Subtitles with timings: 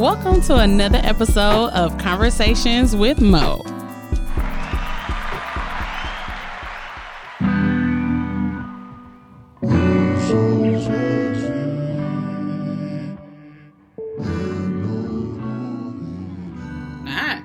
[0.00, 3.62] Welcome to another episode of Conversations with Mo.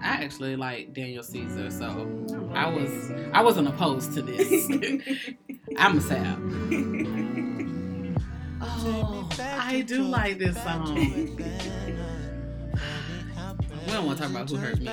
[0.02, 1.86] Actually like Daniel Caesar, so
[2.54, 4.70] I was I wasn't opposed to this.
[5.78, 6.38] I'm a sad.
[8.62, 12.15] Oh, I do like this song.
[13.96, 14.90] Don't want to talk about who hurt me.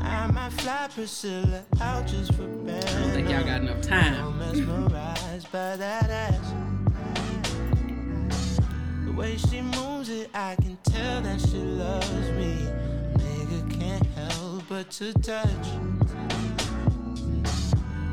[0.00, 4.38] I might fly Priscilla out just for I don't think y'all got enough time.
[4.38, 6.54] mesmerized by that ass.
[9.04, 12.56] The way she moves it, I can tell that she loves me.
[13.18, 15.68] Nigga can't help but to touch.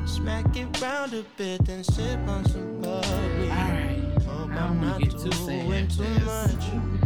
[0.05, 3.49] Smack it round a bit, then sip on some bubbly.
[3.49, 4.01] Alright.
[4.09, 6.25] I don't I'm wanna not get too sad this.
[6.25, 7.04] much.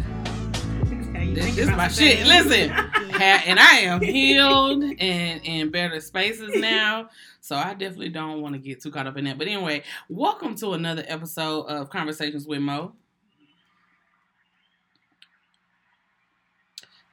[1.20, 2.26] This, this is my shit.
[2.26, 2.72] Listen,
[3.22, 7.10] and I am healed and in better spaces now.
[7.42, 9.38] So I definitely don't want to get too caught up in that.
[9.38, 12.94] But anyway, welcome to another episode of Conversations with Mo.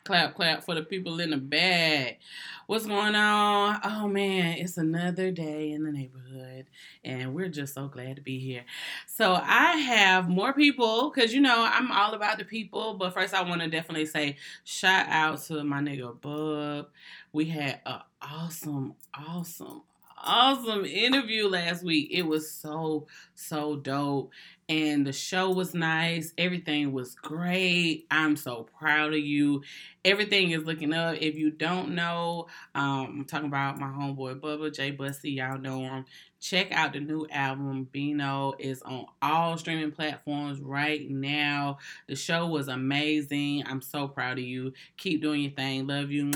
[0.05, 2.19] Clap, clap for the people in the bag.
[2.67, 3.79] What's going on?
[3.85, 6.67] Oh man, it's another day in the neighborhood,
[7.05, 8.65] and we're just so glad to be here.
[9.07, 12.95] So I have more people because you know I'm all about the people.
[12.95, 16.89] But first, I want to definitely say shout out to my nigga Bub.
[17.33, 19.83] We had an awesome, awesome,
[20.21, 22.09] awesome interview last week.
[22.11, 23.07] It was so
[23.37, 24.33] so dope,
[24.69, 26.33] and the show was nice.
[26.37, 28.07] Everything was great.
[28.11, 29.63] I'm so proud of you.
[30.05, 31.17] Everything is looking up.
[31.21, 35.33] If you don't know, um, I'm talking about my homeboy Bubba J Bussy.
[35.33, 36.05] Y'all know him
[36.41, 41.79] check out the new album Beano is on all streaming platforms right now
[42.09, 46.31] the show was amazing i'm so proud of you keep doing your thing love you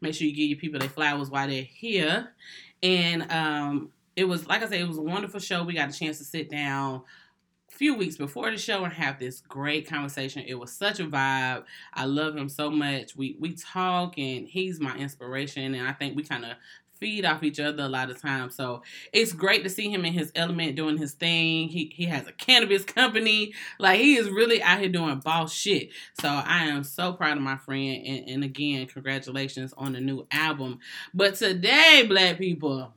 [0.00, 2.32] make sure you give your people their flowers while they're here
[2.82, 5.98] and um it was like i said it was a wonderful show we got a
[5.98, 7.02] chance to sit down
[7.74, 11.64] few weeks before the show and have this great conversation it was such a vibe
[11.92, 16.16] i love him so much we we talk and he's my inspiration and i think
[16.16, 16.52] we kind of
[17.04, 18.54] feed off each other a lot of times.
[18.54, 21.68] So it's great to see him in his element doing his thing.
[21.68, 23.52] He he has a cannabis company.
[23.78, 25.90] Like he is really out here doing boss shit.
[26.20, 28.06] So I am so proud of my friend.
[28.06, 30.78] And, and again, congratulations on the new album.
[31.12, 32.92] But today, black people,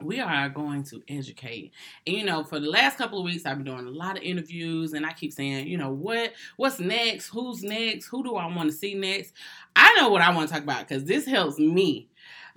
[0.00, 1.72] we are going to educate.
[2.06, 4.22] And you know, for the last couple of weeks, I've been doing a lot of
[4.22, 7.28] interviews, and I keep saying, you know, what what's next?
[7.28, 8.06] Who's next?
[8.06, 9.32] Who do I want to see next?
[9.74, 12.08] I know what I want to talk about because this helps me.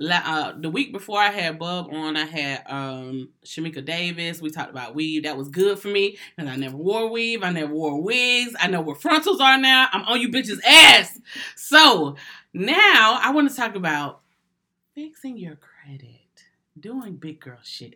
[0.09, 4.41] Uh, the week before I had Bub on, I had um, Shamika Davis.
[4.41, 5.23] We talked about weave.
[5.23, 7.43] That was good for me because I never wore weave.
[7.43, 8.55] I never wore wigs.
[8.59, 9.89] I know where frontals are now.
[9.91, 11.19] I'm on you bitches' ass.
[11.55, 12.15] So
[12.53, 14.21] now I want to talk about
[14.95, 16.20] fixing your credit,
[16.81, 17.95] doing big girl shit.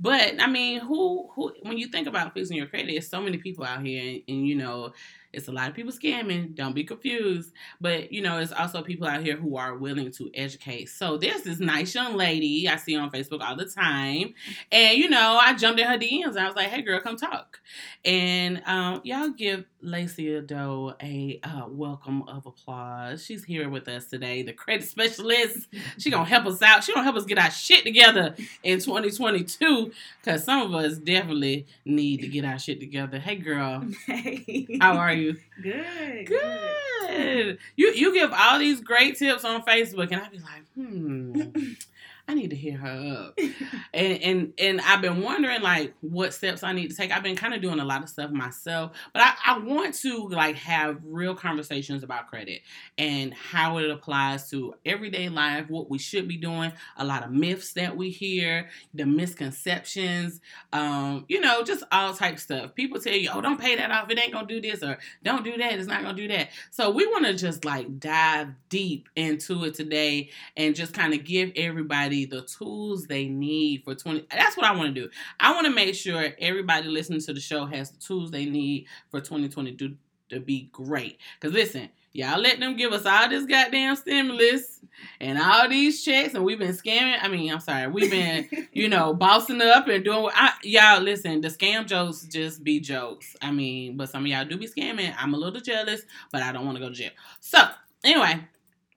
[0.00, 3.38] But I mean, who who when you think about fixing your credit, there's so many
[3.38, 4.92] people out here, and, and you know,
[5.34, 6.54] it's a lot of people scamming.
[6.54, 7.52] Don't be confused.
[7.80, 10.86] But you know, it's also people out here who are willing to educate.
[10.88, 14.34] So there's this nice young lady I see on Facebook all the time,
[14.72, 17.16] and you know, I jumped in her DMs and I was like, "Hey, girl, come
[17.16, 17.60] talk."
[18.04, 23.24] And um, y'all give Lacey Doe a uh, welcome of applause.
[23.24, 25.68] She's here with us today, the credit specialist.
[25.98, 26.84] She gonna help us out.
[26.84, 31.66] She gonna help us get our shit together in 2022 because some of us definitely
[31.84, 33.18] need to get our shit together.
[33.18, 34.78] Hey, girl, Hey.
[34.80, 35.23] how are you?
[35.62, 36.26] Good.
[36.26, 37.58] Good.
[37.76, 41.42] You you give all these great tips on Facebook, and I'd be like, hmm.
[42.26, 43.38] I need to hear her up.
[43.92, 47.12] And and and I've been wondering like what steps I need to take.
[47.12, 50.28] I've been kind of doing a lot of stuff myself, but I, I want to
[50.30, 52.62] like have real conversations about credit
[52.98, 57.30] and how it applies to everyday life, what we should be doing, a lot of
[57.30, 60.40] myths that we hear, the misconceptions,
[60.72, 62.74] um, you know, just all type stuff.
[62.74, 65.44] People tell you, oh, don't pay that off, it ain't gonna do this, or don't
[65.44, 66.48] do that, it's not gonna do that.
[66.72, 71.22] So we want to just like dive deep into it today and just kind of
[71.22, 75.10] give everybody the tools they need for 20 that's what i want to do.
[75.40, 78.86] I want to make sure everybody listening to the show has the tools they need
[79.10, 79.96] for 2022
[80.30, 81.18] to be great.
[81.40, 84.80] Because listen y'all let them give us all this goddamn stimulus
[85.20, 88.88] and all these checks and we've been scamming i mean i'm sorry we've been you
[88.88, 93.36] know bossing up and doing what I, y'all listen the scam jokes just be jokes.
[93.42, 95.12] I mean but some of y'all do be scamming.
[95.18, 97.10] I'm a little jealous but i don't want to go to jail.
[97.40, 97.58] So
[98.04, 98.46] anyway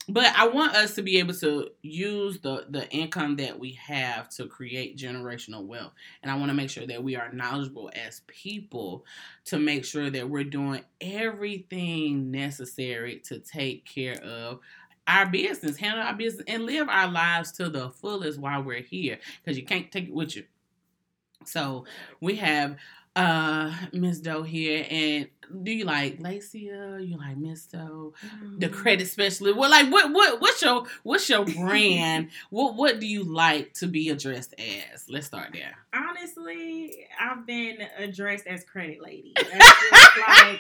[0.09, 4.29] but I want us to be able to use the the income that we have
[4.29, 8.21] to create generational wealth, and I want to make sure that we are knowledgeable as
[8.27, 9.05] people
[9.45, 14.59] to make sure that we're doing everything necessary to take care of
[15.07, 19.19] our business, handle our business, and live our lives to the fullest while we're here,
[19.43, 20.43] because you can't take it with you.
[21.45, 21.85] So
[22.19, 22.75] we have
[23.15, 25.27] uh Miss Doe here, and
[25.63, 27.07] do you like Lacia?
[27.07, 28.13] You like Miss Doe?
[28.57, 28.75] The mm-hmm.
[28.75, 29.57] credit specialist.
[29.57, 32.29] Well, like what what what's your what's your brand?
[32.49, 35.09] what what do you like to be addressed as?
[35.09, 35.75] Let's start there.
[35.93, 39.33] Honestly, I've been addressed as credit lady.
[39.35, 40.59] Like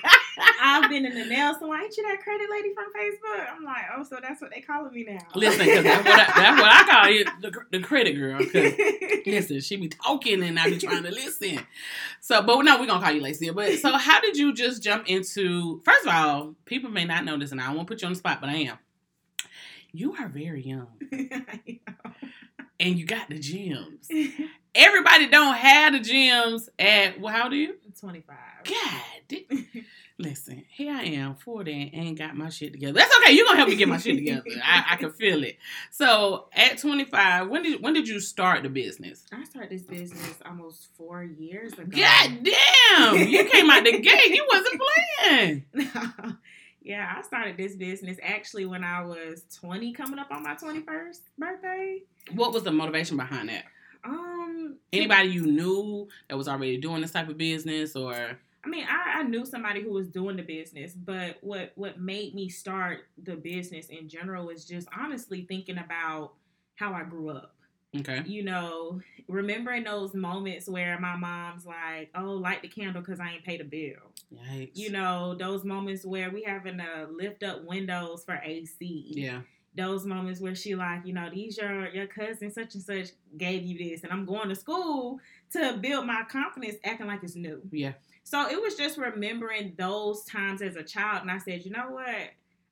[0.61, 1.81] I've been in the nail salon.
[1.81, 3.47] Ain't you that credit lady from Facebook?
[3.55, 5.19] I'm like, oh, so that's what they calling me now.
[5.35, 8.39] Listen, because that's what I, that's what I call it, the, the credit girl.
[9.25, 11.59] listen, she be talking and I be trying to listen.
[12.19, 13.49] So, but no, we're gonna call you Lacey.
[13.49, 15.81] But so, how did you just jump into?
[15.85, 18.17] First of all, people may not know this, and I won't put you on the
[18.19, 18.77] spot, but I am.
[19.91, 20.89] You are very young,
[22.79, 24.07] and you got the gems.
[24.75, 27.19] Everybody don't have the gems at.
[27.19, 27.75] Well, how old are you?
[27.99, 28.35] 25.
[28.65, 29.47] God, di-
[30.19, 32.93] listen, here I am, 40, and ain't got my shit together.
[32.93, 33.33] That's okay.
[33.33, 34.43] You're gonna help me get my shit together.
[34.63, 35.57] I, I can feel it.
[35.91, 39.25] So, at 25, when did when did you start the business?
[39.31, 41.85] I started this business almost four years ago.
[41.85, 43.27] God damn!
[43.27, 44.29] You came out the gate.
[44.29, 44.81] You wasn't
[45.23, 45.65] playing.
[46.81, 51.19] yeah, I started this business actually when I was 20, coming up on my 21st
[51.37, 52.01] birthday.
[52.33, 53.65] What was the motivation behind that?
[54.03, 58.37] Um, Anybody you knew that was already doing this type of business, or
[58.67, 62.35] I mean, I, I knew somebody who was doing the business, but what what made
[62.35, 66.33] me start the business in general was just honestly thinking about
[66.75, 67.55] how I grew up.
[67.97, 68.99] okay, You know,
[69.29, 73.61] remembering those moments where my mom's like, "Oh, light the candle because I ain't paid
[73.61, 73.93] a bill."
[74.35, 79.13] yikes, You know, those moments where we having to lift up windows for AC.
[79.15, 79.43] yeah,
[79.77, 83.63] Those moments where she like, you know, these your your cousin such and such gave
[83.63, 85.21] you this, and I'm going to school
[85.53, 87.61] to build my confidence, acting like it's new.
[87.71, 91.71] yeah, So it was just remembering those times as a child, and I said, you
[91.71, 92.07] know what?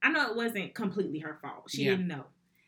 [0.04, 1.70] I know it wasn't completely her fault.
[1.70, 1.92] She Yeah.
[1.92, 2.26] didn't know,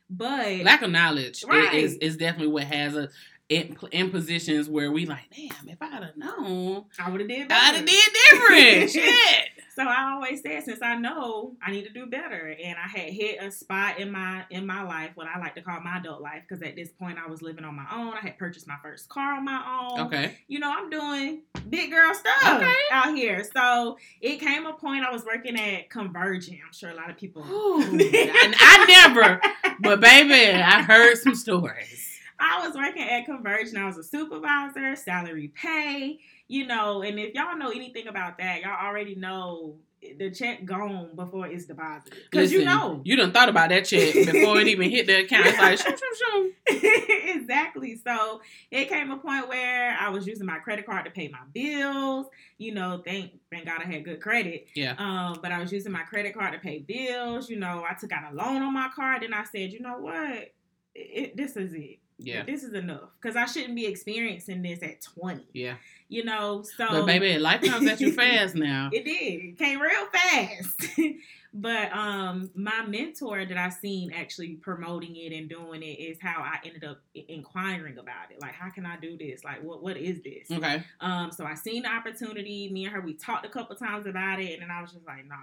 [0.10, 1.74] but lack of knowledge Right.
[1.74, 3.12] is is definitely what has us
[3.50, 7.52] in, in positions where we like, damn, if I'd have known, I would have did
[7.52, 8.92] I'd have did different.
[8.92, 9.50] Shit.
[9.78, 13.14] So I always said, since I know I need to do better, and I had
[13.14, 16.20] hit a spot in my in my life, what I like to call my adult
[16.20, 18.16] life, because at this point I was living on my own.
[18.16, 20.08] I had purchased my first car on my own.
[20.08, 20.36] Okay.
[20.48, 22.74] You know, I'm doing big girl stuff Okay.
[22.92, 23.46] out here.
[23.54, 26.58] So it came a point I was working at Convergent.
[26.66, 27.44] I'm sure a lot of people.
[27.48, 29.40] Ooh, I, I never,
[29.80, 32.17] but baby, I heard some stories.
[32.40, 33.78] I was working at Convergent.
[33.78, 38.62] I was a supervisor, salary pay, you know, and if y'all know anything about that,
[38.62, 39.78] y'all already know
[40.18, 42.20] the check gone before it's deposited.
[42.30, 43.02] Because you know.
[43.04, 45.48] you done thought about that check before it even hit the account.
[45.48, 47.34] It's like, shoo, shoo, shoo.
[47.36, 48.00] exactly.
[48.06, 48.42] So
[48.72, 52.28] it came a point where I was using my credit card to pay my bills.
[52.58, 54.68] You know, thank thank God I had good credit.
[54.76, 54.96] Yeah.
[54.98, 57.50] Um, but I was using my credit card to pay bills.
[57.50, 59.24] You know, I took out a loan on my card.
[59.24, 60.52] and I said, you know what?
[60.94, 62.00] It, this is it.
[62.20, 62.44] Yeah.
[62.44, 65.46] This is enough because I shouldn't be experiencing this at 20.
[65.54, 65.76] Yeah.
[66.10, 68.90] You know, so But baby, life comes at you fast now.
[68.92, 69.14] it did.
[69.44, 70.86] It came real fast.
[71.54, 76.42] but um my mentor that I seen actually promoting it and doing it is how
[76.42, 78.42] I ended up inquiring about it.
[78.42, 79.44] Like, how can I do this?
[79.44, 80.50] Like, what what is this?
[80.52, 80.84] Okay.
[81.02, 82.70] Um, so I seen the opportunity.
[82.72, 85.06] Me and her, we talked a couple times about it, and then I was just
[85.06, 85.36] like, nah.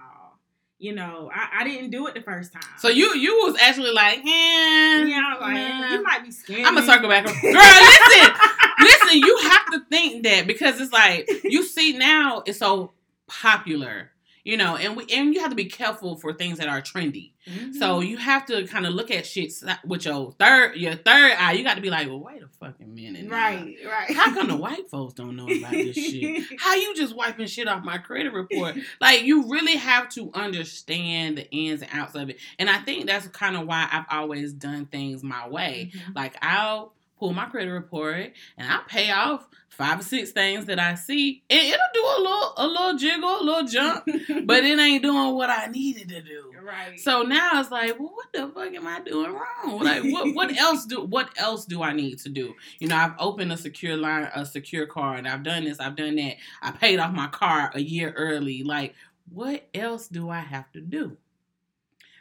[0.77, 2.63] You know, I, I didn't do it the first time.
[2.79, 5.93] So you you was actually like, eh, yeah, I was like, nah.
[5.93, 6.65] you might be scared.
[6.65, 7.25] I'm gonna circle back.
[7.25, 8.33] Girl, listen,
[8.81, 9.19] listen.
[9.19, 12.91] You have to think that because it's like you see now it's so
[13.27, 14.11] popular,
[14.45, 17.31] you know, and we and you have to be careful for things that are trendy.
[17.49, 17.75] Mhm.
[17.75, 19.51] So you have to kind of look at shit
[19.85, 21.51] with your third your third eye.
[21.51, 23.35] You got to be like, well, wait a fucking minute, now.
[23.35, 24.11] right, right.
[24.15, 26.43] How come the white folks don't know about this shit?
[26.59, 28.75] How you just wiping shit off my credit report?
[29.01, 32.37] Like you really have to understand the ins and outs of it.
[32.57, 35.91] And I think that's kind of why I've always done things my way.
[35.93, 36.15] Mhm.
[36.15, 40.79] Like I'll pull my credit report and I'll pay off five or six things that
[40.79, 41.43] I see.
[41.49, 44.05] And it'll do a little a little jiggle, a little jump,
[44.45, 46.51] but it ain't doing what I needed to do.
[46.63, 46.99] right.
[46.99, 49.79] So now it's like, well, what the fuck am I doing wrong?
[49.85, 52.55] Like, what what else do what else do I need to do?
[52.79, 55.19] You know, I've opened a secure line, a secure card.
[55.19, 55.79] And I've done this.
[55.79, 56.35] I've done that.
[56.61, 58.63] I paid off my car a year early.
[58.63, 58.95] Like,
[59.29, 61.17] what else do I have to do?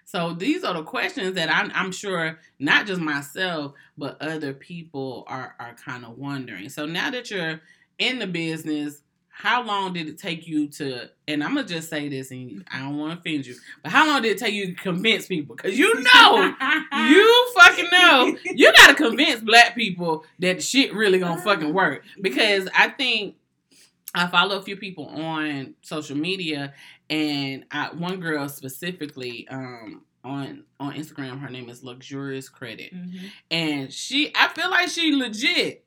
[0.05, 5.25] So these are the questions that I'm, I'm sure not just myself, but other people
[5.27, 6.69] are are kind of wondering.
[6.69, 7.61] So now that you're
[7.99, 11.11] in the business, how long did it take you to?
[11.27, 14.07] And I'm gonna just say this, and I don't want to offend you, but how
[14.07, 15.57] long did it take you to convince people?
[15.57, 16.55] Because you know,
[16.93, 22.05] you fucking know, you gotta convince black people that shit really gonna fucking work.
[22.21, 23.35] Because I think
[24.15, 26.73] I follow a few people on social media,
[27.11, 33.31] and I, one girl specifically um, on on Instagram, her name is Luxurious Credit, Mhm.
[33.51, 35.85] and she, I feel like she legit,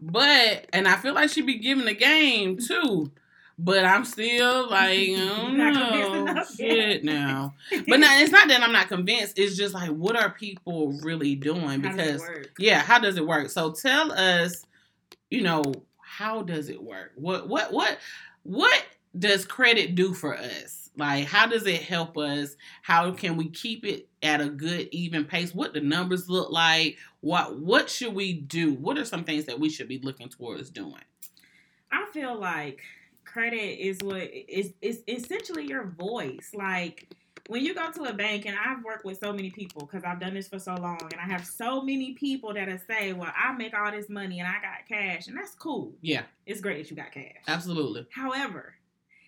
[0.00, 3.10] but and I feel like she be giving the game too.
[3.56, 5.10] But I'm still like,
[5.52, 7.54] Not know, shit now.
[7.88, 9.38] But no, it's not that I'm not convinced.
[9.38, 11.82] It's just like, what are people really doing?
[11.82, 12.50] How does it Because work?
[12.58, 13.50] yeah, how does it work?
[13.50, 14.64] So tell us,
[15.30, 15.62] you know,
[16.00, 17.12] how does it work?
[17.14, 17.98] What what what
[18.42, 18.84] what
[19.18, 20.90] does credit do for us?
[20.96, 22.56] Like how does it help us?
[22.82, 25.54] How can we keep it at a good even pace?
[25.54, 26.98] What the numbers look like?
[27.20, 28.74] What what should we do?
[28.74, 31.02] What are some things that we should be looking towards doing?
[31.90, 32.80] I feel like
[33.24, 36.52] credit is what is is essentially your voice.
[36.54, 37.08] Like
[37.48, 40.20] when you go to a bank, and I've worked with so many people because I've
[40.20, 43.32] done this for so long, and I have so many people that are say, "Well,
[43.36, 45.92] I make all this money and I got cash," and that's cool.
[46.00, 47.42] Yeah, It's great that you got cash.
[47.48, 48.06] absolutely.
[48.12, 48.74] However,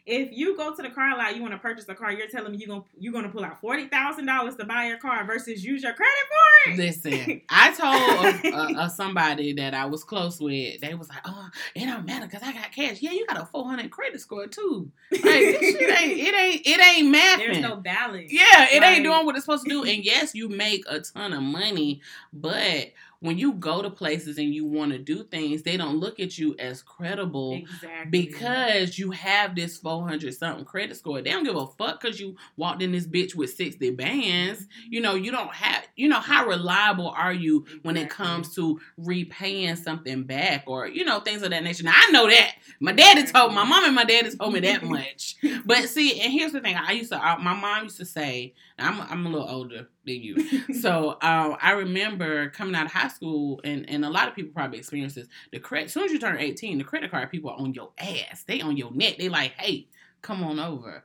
[0.06, 2.52] if you go to the car lot, you want to purchase a car, you're telling
[2.52, 5.64] me you're gonna you're gonna pull out forty thousand dollars to buy your car versus
[5.64, 6.76] use your credit for it.
[6.78, 10.80] Listen, I told uh, uh, uh, somebody that I was close with.
[10.80, 12.98] They was like, "Oh, it don't matter because I got cash.
[13.00, 14.90] Yeah, you got a four hundred credit score too.
[15.10, 18.32] Like this shit ain't it ain't it ain't There's no balance.
[18.32, 18.94] yeah, it Right.
[18.96, 19.84] ain't doing what it's supposed to do.
[19.84, 22.00] And yes, you make a ton of money,
[22.32, 26.20] but when you go to places and you want to do things, they don't look
[26.20, 28.10] at you as credible Exactly.
[28.10, 31.22] because you have this 400 something credit score.
[31.22, 34.60] They don't give a fuck because you walked in this bitch with 60 bands.
[34.60, 34.92] Mm-hmm.
[34.92, 38.80] You know, you don't have, you know, how reliable are you when it comes to
[38.98, 41.84] repaying something back or, you know, things of that nature.
[41.84, 42.52] Now, I know that.
[42.80, 45.36] My daddy told, my mom and my daddy told me that much.
[45.64, 49.00] But see, and here's the thing I used to, my mom used to say, I'm,
[49.00, 50.36] I'm a little older than you.
[50.80, 54.52] So um, I remember coming out of high school, and, and a lot of people
[54.52, 55.26] probably experience this.
[55.52, 57.90] The credit, as soon as you turn 18, the credit card people are on your
[57.98, 58.44] ass.
[58.46, 59.16] They on your neck.
[59.18, 59.88] They like, hey,
[60.22, 61.04] come on over,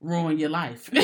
[0.00, 0.88] ruin your life.
[0.92, 1.02] and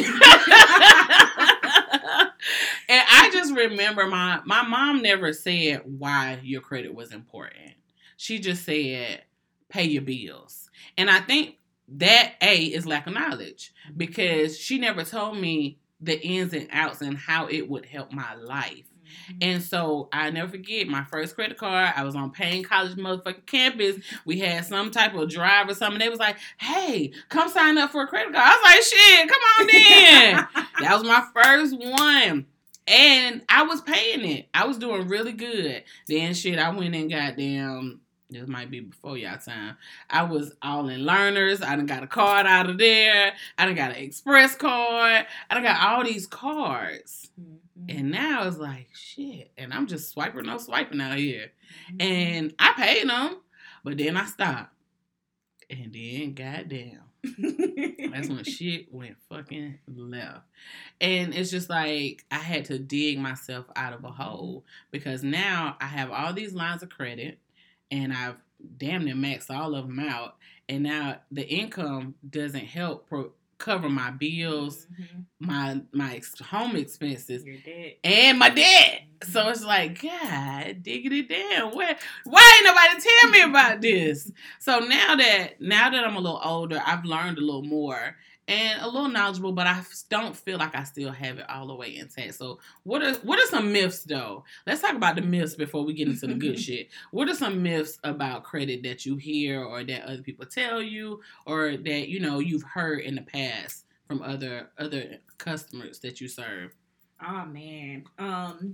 [2.89, 7.75] I just remember my my mom never said why your credit was important.
[8.17, 9.23] She just said
[9.69, 11.57] pay your bills, and I think
[11.89, 17.01] that a is lack of knowledge because she never told me the ins and outs
[17.01, 18.85] and how it would help my life.
[19.31, 19.37] Mhm.
[19.43, 21.93] And so I never forget my first credit card.
[21.97, 23.97] I was on Paine College motherfucking campus.
[24.25, 25.99] We had some type of drive or something.
[26.01, 29.29] They was like, "Hey, come sign up for a credit card." I was like, "Shit,
[29.29, 32.47] come on in." that was my first one,
[32.89, 34.49] and I was paying it.
[34.53, 35.85] I was doing really good.
[36.09, 38.01] Then shit, I went and got damn.
[38.35, 39.77] This might be before y'all time.
[40.11, 41.63] I was all in learners.
[41.63, 43.33] I done got a card out of there.
[43.57, 45.27] I done got an express card.
[45.51, 47.31] I done got all these cards.
[47.41, 47.59] Mhm.
[47.89, 51.51] And now it's like shit, and I'm just swiping no swiping out here,
[51.93, 52.03] Mhm.
[52.03, 53.37] and I paid them,
[53.83, 54.73] but then I stopped,
[55.69, 57.01] and then goddamn,
[58.13, 60.47] that's when shit went fucking left,
[61.01, 65.77] and it's just like I had to dig myself out of a hole because now
[65.81, 67.39] I have all these lines of credit,
[67.95, 68.37] and I've
[68.79, 70.37] damn near maxed all of them out,
[70.69, 75.25] and now the income doesn't help pro- cover my bills, Mhm.
[75.39, 77.45] my my ex- home expenses
[78.03, 79.01] and my dad.
[79.23, 81.75] So it's like, God, digging it down.
[81.75, 84.31] Where why ain't nobody tell me about this?
[84.59, 88.83] So now that now that I'm a little older, I've learned a little more and
[88.83, 91.97] a little knowledgeable, but I don't feel like I still have it all the way
[91.97, 92.35] intact.
[92.35, 94.45] So what are what are some myths though?
[94.67, 96.89] Let's talk about the myths before we get into the good shit.
[97.11, 101.21] What are some myths about credit that you hear or that other people tell you
[101.47, 106.29] or that you know you've heard in the past from other other customers that you
[106.29, 106.75] serve?
[107.27, 108.05] Oh man.
[108.19, 108.73] Um,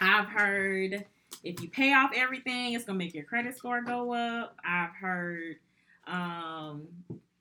[0.00, 1.04] I've heard
[1.42, 4.56] if you pay off everything, it's gonna make your credit score go up.
[4.64, 5.56] I've heard
[6.06, 6.88] um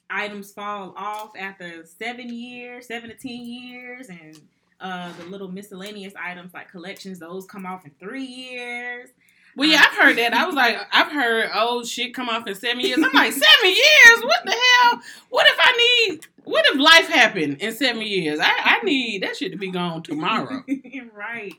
[0.10, 4.39] items fall off after seven years, seven to ten years, and
[4.82, 9.10] uh the little miscellaneous items like collections, those come off in three years.
[9.56, 10.34] Well, yeah, I've heard that.
[10.34, 13.00] I was like, I've heard old shit come off in seven years.
[13.04, 14.24] I'm like, seven years?
[14.24, 15.01] What the hell?
[15.30, 16.28] What if I need?
[16.46, 18.39] What if life happened in seven years?
[18.42, 20.63] I, I need that shit to be gone tomorrow.
[21.13, 21.54] right.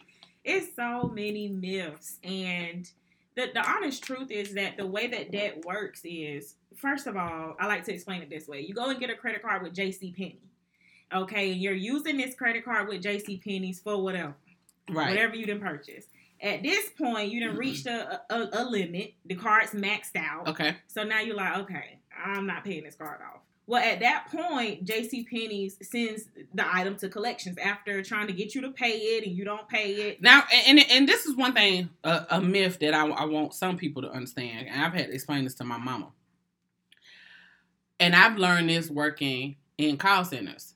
[0.44, 2.16] It's so many myths.
[2.24, 2.90] And
[3.40, 7.56] the, the honest truth is that the way that debt works is, first of all,
[7.58, 8.60] I like to explain it this way.
[8.60, 10.40] You go and get a credit card with JC Penney.
[11.12, 14.34] Okay, and you're using this credit card with JC Penney's for whatever.
[14.88, 15.08] Right.
[15.10, 16.04] Whatever you didn't purchase.
[16.42, 17.58] At this point, you done Mhm.
[17.58, 19.14] reach a, a a limit.
[19.26, 20.48] The card's maxed out.
[20.48, 20.76] Okay.
[20.86, 23.40] So now you're like, okay, I'm not paying this card off.
[23.70, 28.52] Well, at that point, JC Penney's sends the item to collections after trying to get
[28.52, 30.20] you to pay it and you don't pay it.
[30.20, 33.76] Now, and and, this is one thing, a, a myth that I, I want some
[33.76, 36.08] people to understand, and I've had to explain this to my mama.
[38.00, 40.74] And I've learned this working in call centers.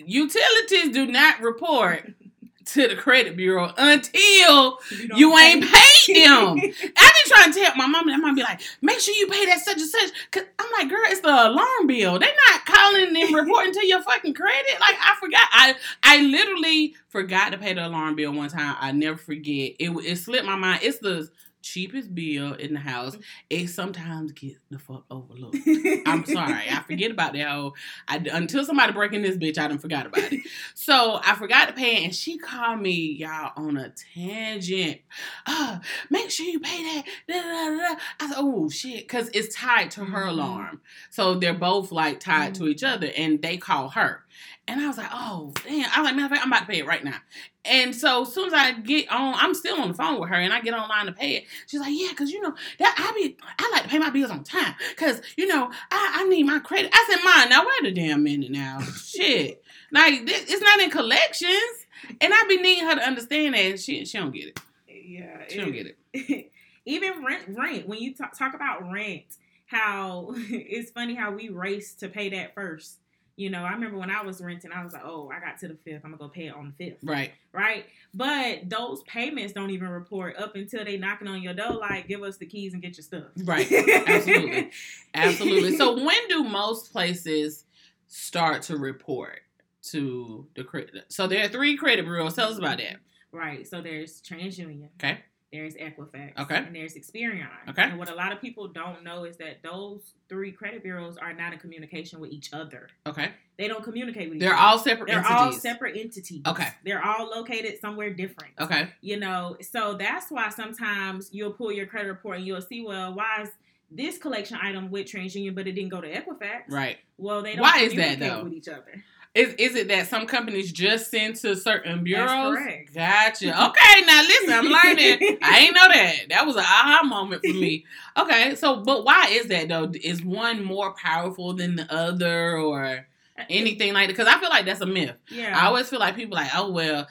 [0.00, 2.12] Utilities do not report
[2.64, 5.90] to the credit bureau until don't you ain't pay.
[6.06, 6.58] paid them.
[6.96, 9.60] I trying to tell my mom, and might be like, make sure you pay that
[9.60, 10.10] such and such.
[10.30, 12.18] Cause I'm like, girl, it's the alarm bill.
[12.18, 14.80] They're not calling and reporting to your fucking credit.
[14.80, 15.48] Like I forgot.
[15.52, 18.76] I I literally forgot to pay the alarm bill one time.
[18.78, 19.72] I never forget.
[19.78, 20.80] It it slipped my mind.
[20.82, 21.28] It's the
[21.62, 23.16] cheapest bill in the house.
[23.48, 25.56] It sometimes gets the fuck overlooked.
[26.06, 26.64] I'm sorry.
[26.70, 27.74] I forget about that whole.
[28.08, 30.40] I, until somebody breaking this bitch, I done forgot about it.
[30.74, 35.00] So I forgot to pay it, and she called me, y'all, on a tangent.
[35.46, 37.04] Uh, make sure you pay that.
[37.28, 38.00] Da, da, da.
[38.20, 40.28] I said, oh shit, because it's tied to her Mhm.
[40.30, 40.80] alarm.
[41.10, 44.24] So they're both like tied to each other, and they call her.
[44.70, 45.90] And I was like, oh damn.
[45.90, 47.16] I was like, matter of fact, I'm about to pay it right now.
[47.64, 50.36] And so as soon as I get on, I'm still on the phone with her,
[50.36, 51.44] and I get online to pay it.
[51.66, 54.30] She's like, yeah, because you know that I be I like to pay my bills
[54.30, 56.90] on time, because you know I, I need my credit.
[56.94, 57.50] I said, mine.
[57.50, 59.62] Now wait a damn minute now, shit.
[59.92, 61.86] Like this, it's not in collections,
[62.20, 64.60] and I be needing her to understand that and she she don't get it.
[64.88, 66.50] yeah, She don't get it.
[66.86, 69.24] even rent rent when you talk, talk about rent
[69.66, 72.99] how it's funny how we race to pay that first
[73.40, 75.66] you know i remember when i was renting i was like oh i got to
[75.68, 77.32] the fifth i'm gonna go pay it on the fifth Right.
[77.52, 82.06] right but those payments don't even report up until they knocking on your door like
[82.06, 83.70] give us the keys and get your stuff Right.
[84.06, 84.70] Absolutely.
[85.14, 85.76] Absolutely.
[85.76, 87.64] So when do most places
[88.08, 89.40] start to report
[89.82, 91.04] to the credit?
[91.08, 92.34] So there are three credit bureaus.
[92.34, 92.96] Tell us about that.
[93.32, 95.20] right so there's TransUnion Okay.
[95.52, 96.56] There's Equifax, Okay.
[96.56, 97.48] and there's Experian.
[97.68, 97.82] Okay.
[97.82, 101.32] And what a lot of people don't know is that those three credit bureaus are
[101.32, 102.88] not in communication with each other.
[103.06, 103.30] Okay.
[103.58, 104.50] They don't communicate with each other.
[104.54, 105.36] They're all separate They're entities.
[105.36, 106.42] all separate entities.
[106.46, 106.68] Okay.
[106.84, 108.54] They're all located somewhere different.
[108.60, 108.90] Okay.
[109.00, 113.12] You know, so that's why sometimes you'll pull your credit report and you'll see, well,
[113.14, 113.48] why is
[113.90, 116.62] this collection item with TransUnion, but it didn't go to Equifax?
[116.68, 116.98] Right.
[117.18, 118.44] Well, they don't Why is that, though?
[118.44, 119.02] with each other.
[119.32, 122.56] Is is it that some companies just send to certain bureaus?
[122.56, 122.92] correct.
[122.92, 123.46] Gotcha.
[123.68, 125.38] Okay, now listen, I'm learning.
[125.42, 126.14] I ain't know that.
[126.30, 127.84] That was an aha moment for me.
[128.16, 129.92] Okay, so but why is that though?
[130.02, 133.06] Is one more powerful than the other, or
[133.38, 134.16] uh, anything like that?
[134.16, 135.14] Because I feel like that's a myth.
[135.28, 135.56] Yeah.
[135.56, 137.06] I always feel like people like, oh well,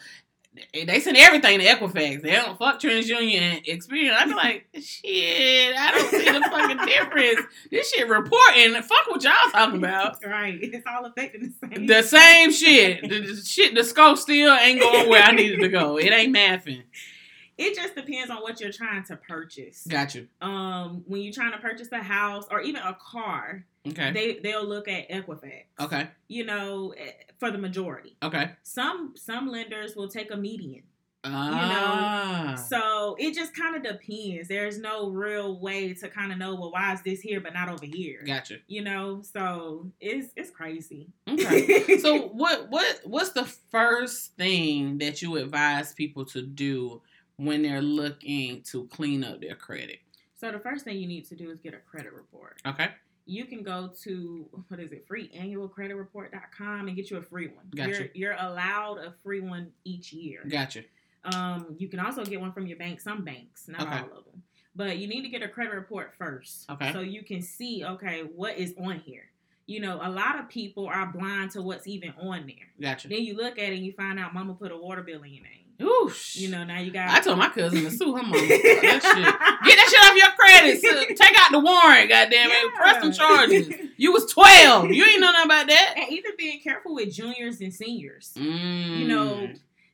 [0.74, 2.22] they send everything to Equifax.
[2.22, 4.16] They don't fuck TransUnion and Experian.
[4.16, 7.42] I be like, shit, I don't see the fucking difference.
[7.72, 8.74] This shit reporting.
[8.82, 10.18] Fuck what y'all talking about.
[10.26, 10.58] right.
[10.62, 11.88] It's all affecting the same.
[11.88, 13.02] The same shit.
[13.10, 13.76] The, the shit.
[13.76, 15.98] The scope still ain't going where I needed to go.
[15.98, 16.84] It ain't mathing.
[17.58, 19.86] It just depends on what you're trying to purchase.
[19.86, 20.28] Got you.
[20.42, 24.12] Um, when you're trying to purchase a house or even a car, Okay.
[24.12, 25.64] they they'll look at Equifax.
[25.80, 26.08] Okay.
[26.30, 26.94] You know,
[27.40, 28.18] for the majority.
[28.22, 28.52] Okay.
[28.64, 30.84] Some some lenders will take a median.
[31.26, 32.56] Ah.
[32.70, 34.48] So it just kind of depends.
[34.48, 37.68] There's no real way to kind of know, well, why is this here but not
[37.68, 38.24] over here?
[38.26, 38.60] Got you.
[38.68, 41.08] You know, so it's it's crazy.
[41.28, 41.98] Okay.
[42.00, 47.02] so what what what's the first thing that you advise people to do
[47.38, 50.00] when they're looking to clean up their credit?
[50.40, 52.62] so the first thing you need to do is get a credit report.
[52.66, 52.90] Okay.
[53.30, 57.66] You can go to what is it, freeannualcreditreport.com and get you a free one.
[57.76, 57.90] Gotcha.
[57.92, 60.44] You're you're allowed a free one each year.
[60.50, 60.86] gotcha you.
[61.38, 63.00] Um, you can also get one from your bank.
[63.02, 63.98] Some banks, not Okay.
[64.00, 64.42] all of them,
[64.76, 66.92] but you need to get a credit report first, Okay.
[66.94, 69.26] so you can see okay what is on here.
[69.68, 72.68] You know, a lot of people are blind to what's even on there.
[72.82, 73.10] Got you.
[73.12, 75.34] Then you look at it and you find out Mama put a water bill in
[75.34, 75.59] your name.
[75.80, 76.36] Oosh.
[76.36, 77.10] You know, now you got.
[77.10, 78.32] I told my cousin to sue her mom.
[78.32, 78.40] that
[79.02, 79.02] shit.
[79.02, 80.82] Get that shit off your credit.
[80.82, 82.74] Sue- Take out the warrant, goddamn it.
[82.76, 83.70] Press some charges.
[83.98, 84.92] You was twelve.
[84.92, 85.94] You ain't know nothing about that.
[85.98, 88.32] and even being careful with juniors and seniors.
[88.38, 88.98] Mm.
[89.00, 89.50] You know,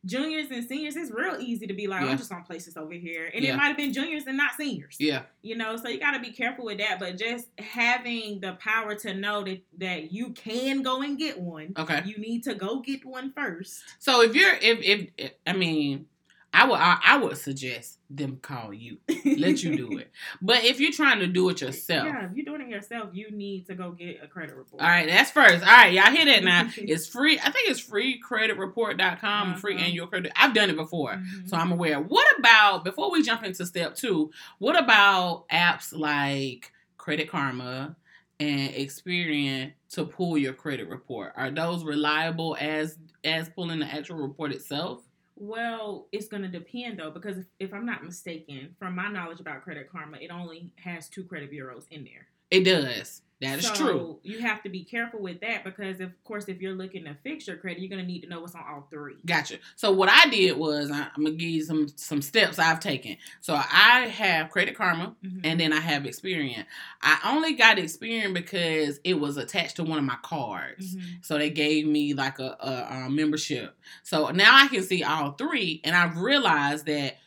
[0.06, 2.12] juniors and seniors, it's real easy to be like, oh, Yeah.
[2.12, 3.54] I'm just gonna place this over here, and Yeah.
[3.54, 4.98] it might have been juniors and not seniors.
[5.00, 5.24] Yeah.
[5.42, 7.00] You know, so you got to be careful with that.
[7.00, 11.74] But just having the power to know that that you can go and get one,
[11.78, 12.04] Okay.
[12.06, 13.84] you need to go get one first.
[14.00, 16.08] So if you're if if, if I mean,
[16.56, 18.98] I would I, I would suggest them call you.
[19.26, 20.12] Let you do it.
[20.42, 22.06] But if you're trying to do it yourself.
[22.08, 24.82] Yeah, if you're doing it yourself, you need to go get a credit report.
[24.82, 25.62] All right, that's first.
[25.66, 26.70] All right, y'all hear that now.
[26.78, 27.38] It's free.
[27.40, 29.86] I think it's freecreditreport.com, free Uh-huh.
[29.86, 30.32] annual credit.
[30.36, 31.14] I've done it before.
[31.14, 31.50] Mhm.
[31.50, 32.00] So I'm aware.
[32.00, 34.32] What about before we jump into step two?
[34.60, 37.96] What about apps like Credit Karma
[38.40, 41.34] and Experian to pull your credit report?
[41.36, 45.02] Are those reliable as as pulling the actual report itself?
[45.36, 49.64] Well, it's gonna depend though, because if, if I'm not mistaken, from my knowledge about
[49.64, 52.28] Credit Karma, it only has two credit bureaus in there.
[52.52, 53.22] It does.
[53.42, 54.20] That is so true.
[54.24, 57.48] You have to be careful with that because, of course, if you're looking to fix
[57.48, 59.16] your credit, you're gonna need to know what's on all three.
[59.26, 59.60] Gotcha.
[59.76, 63.18] So what I did was I, I'm gonna give you some some steps I've taken.
[63.42, 65.42] So I have Credit Karma, Mhm.
[65.44, 66.66] and then I have Experian.
[67.02, 70.96] I only got Experian because it was attached to one of my cards.
[70.96, 71.26] Mhm.
[71.26, 73.78] So they gave me like a, a, a membership.
[74.04, 77.18] So now I can see all three, and I've realized that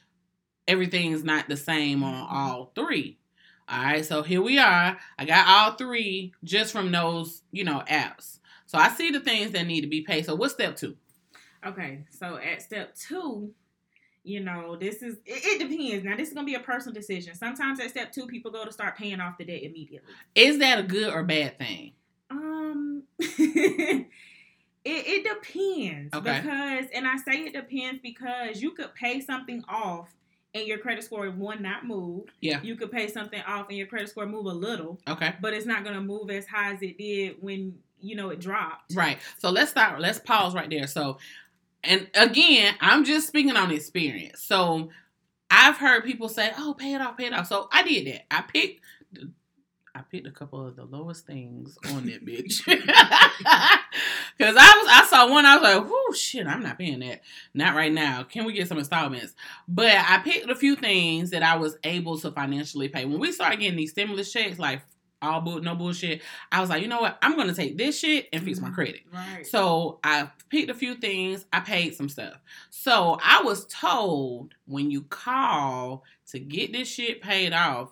[0.67, 3.18] everything's not the same on all three.
[3.71, 4.97] All right, so here we are.
[5.19, 8.39] I got all three just from those, you know, apps.
[8.67, 10.25] So I see the things that need to be paid.
[10.25, 10.97] So what's step two?
[11.67, 13.53] Okay, so at step two,
[14.25, 16.05] you know, this is it, it depends.
[16.05, 17.35] Now, this is gonna be a personal decision.
[17.35, 20.13] Sometimes at step two, people go to start paying off the debt immediately.
[20.35, 21.93] Is that a good or bad thing?
[22.31, 24.07] Um, it,
[24.85, 26.41] it depends Okay.
[26.41, 30.09] because, and I say it depends because you could pay something off
[30.55, 32.25] and your credit score one not move.
[32.41, 32.63] Yeah.
[32.63, 35.35] You could pay something off and your credit score move a little, Okay.
[35.41, 38.95] but it's not gonna move as high as it did when you know it dropped.
[38.95, 39.19] Right.
[39.39, 40.01] So let's start.
[40.01, 40.87] Let's pause right there.
[40.87, 41.19] So,
[41.85, 44.43] and again, I'm just speaking on experience.
[44.43, 44.91] So,
[45.51, 48.33] I've heard people say, "Oh, pay it off, pay it off." So I did that.
[48.33, 48.81] I picked.
[49.99, 52.63] I picked a couple of the lowest things on that bitch.
[54.39, 56.47] Cause I was, I saw one, I was like, "Whoo, shit!
[56.47, 57.23] I'm not paying that.
[57.55, 58.23] Not right now.
[58.23, 59.35] Can we get some installments?"
[59.67, 63.05] But I picked a few things that I was able to financially pay.
[63.05, 64.83] When we started getting these stimulus checks, like
[65.21, 67.19] all bull, no bullshit, I was like, you know what?
[67.21, 68.75] I'm gonna take this shit and fix my Mhm.
[68.75, 69.01] credit.
[69.13, 69.45] Right.
[69.45, 71.45] So I picked a few things.
[71.53, 72.35] I paid some stuff.
[72.71, 77.89] So I was told when you call to get this shit paid off,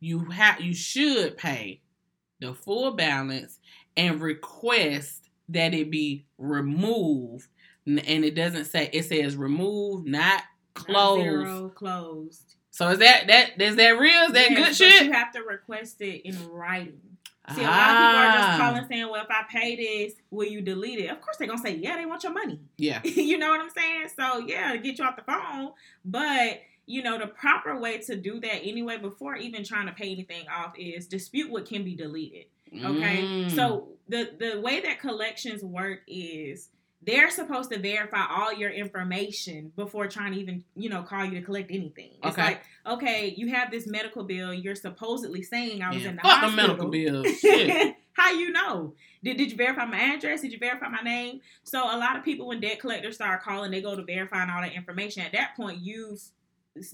[0.00, 1.80] you have you should pay
[2.40, 3.58] the full balance
[3.96, 7.48] and request that it be removed.
[7.86, 10.42] And it doesn't say it says remove, not
[10.74, 11.22] closed.
[11.22, 12.56] Zero closed.
[12.70, 14.22] So is that that is that real?
[14.24, 15.06] Is that Yes, good shit?
[15.06, 17.00] You have to request it in writing.
[17.54, 20.14] See, a lot of people are just Ah, calling saying, "Well, if I pay this,
[20.30, 23.00] will you delete it?" Of course, they're gonna say, "Yeah, they want your money." Yeah.
[23.04, 24.08] you know what I'm saying?
[24.16, 25.70] So yeah, to get you off the phone,
[26.04, 30.12] but you know the proper way to do that anyway, before even trying to pay
[30.12, 32.46] anything off, is dispute what can be deleted.
[32.84, 33.50] Okay, Mm.
[33.50, 36.68] so the the way that collections work is
[37.02, 41.32] they're supposed to verify all your information before trying to even you know call you
[41.32, 42.10] to collect anything.
[42.22, 42.42] It's Okay.
[42.42, 44.52] like okay, you have this medical bill.
[44.52, 46.66] You're supposedly saying I was Yeah, in the fuck the hospital.
[46.68, 47.38] medical bills.
[47.40, 47.96] Shit.
[48.12, 48.94] How you know?
[49.22, 50.40] Did, did you verify my address?
[50.40, 51.40] Did you verify my name?
[51.64, 54.62] So a lot of people when debt collectors start calling, they go to verifying all
[54.62, 55.22] that information.
[55.22, 56.22] At that point, you've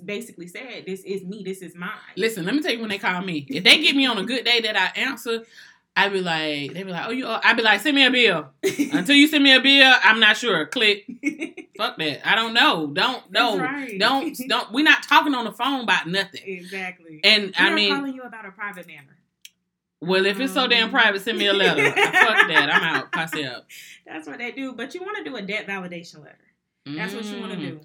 [0.05, 1.42] basically said, "This is me.
[1.45, 3.47] This is mine." Listen, let me tell you when they call me.
[3.49, 5.45] If they get me on a good day that I answer,
[5.95, 8.49] I be like, they be like, oh, you, I be like, send me a bill.
[8.92, 10.64] Until you send me a bill, I'm not sure.
[10.66, 11.05] Click.
[11.77, 12.27] Fuck that.
[12.27, 12.87] I don't know.
[12.87, 13.59] Don't no.
[13.59, 13.99] Right.
[13.99, 14.73] Don't don't.
[14.73, 16.40] We're not talking on the phone about nothing.
[16.45, 17.21] exactly.
[17.25, 19.16] And I We're mean, calling you about a private matter.
[20.01, 20.90] well, if it's so damn Um.
[20.92, 21.85] private, send me a letter.
[21.90, 22.71] Fuck that.
[22.73, 23.12] I'm out.
[23.12, 23.66] Pass it up.
[24.07, 24.73] That's what they do.
[24.73, 26.38] But you want to do a debt validation letter.
[26.87, 27.61] That's what you want to Mm.
[27.68, 27.81] do.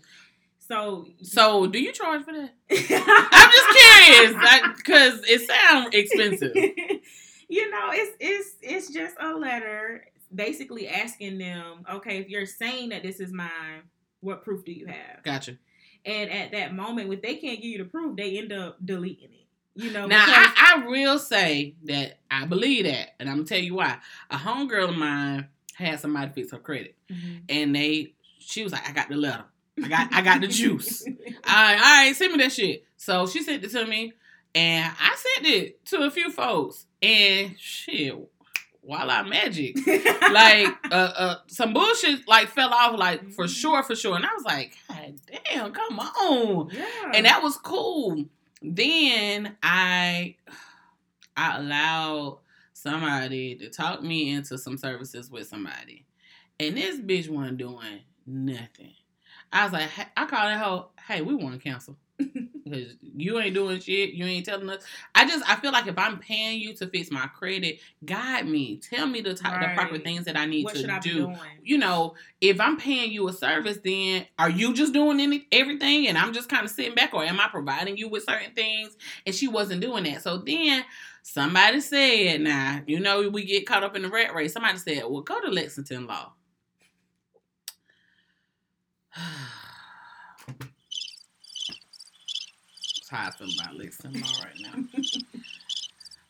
[0.68, 2.54] So, So, do you charge for that?
[2.70, 6.52] I'm just curious because it sounds expensive.
[7.50, 12.90] you know, it's it's it's just a letter basically asking them, okay, if you're saying
[12.90, 13.84] that this is mine,
[14.20, 15.24] what proof do you have?
[15.24, 15.58] Gotcha.
[16.06, 19.30] And at that moment, if they can't give you the proof, they end up deleting
[19.32, 19.48] it.
[19.76, 23.60] You know, Now, I, I will say that I believe that, and I'm gonna tell
[23.60, 23.98] you why.
[24.32, 27.42] A homegirl of mine had somebody fix her credit, Mhm.
[27.48, 29.46] and they, she was like, "I got the letter,
[29.84, 31.06] I got, I got the juice.
[31.08, 31.14] all
[31.46, 34.14] right, all right, send me that shit." So she sent it to me,
[34.56, 38.16] and I sent it to a few folks, and shit,
[38.84, 39.76] voila, magic.
[39.86, 43.56] like uh, uh some bullshit like fell off like for Mhm.
[43.62, 45.14] sure for sure and i was like god
[45.46, 47.12] damn come on yeah.
[47.14, 48.26] and that was cool.
[48.62, 50.36] Then I
[51.36, 52.40] I allowed
[52.74, 56.06] somebody to talk me into some services with somebody,
[56.60, 58.94] and this bitch wasn't doing nothing.
[59.52, 60.88] I was like, I called that hoe.
[61.08, 64.12] Hey, we want to cancel because you ain't doing shit.
[64.12, 64.84] You ain't telling us.
[65.16, 68.78] I just I feel like if I'm paying you to fix my credit, guide me.
[68.78, 71.34] Tell me the type, the proper things that I need what to I do
[71.68, 76.08] you know, if I'm paying you a service, then are you just doing any everything
[76.08, 78.96] and I'm just kind of sitting back, or am I providing you with certain things?
[79.26, 80.22] And she wasn't doing that.
[80.22, 80.86] So then
[81.24, 85.04] somebody said, "Now you know we get caught up in the rat race." Somebody said,
[85.10, 86.32] "Well, go to Lexington Law."
[93.10, 94.84] That's how I feel about Law right now.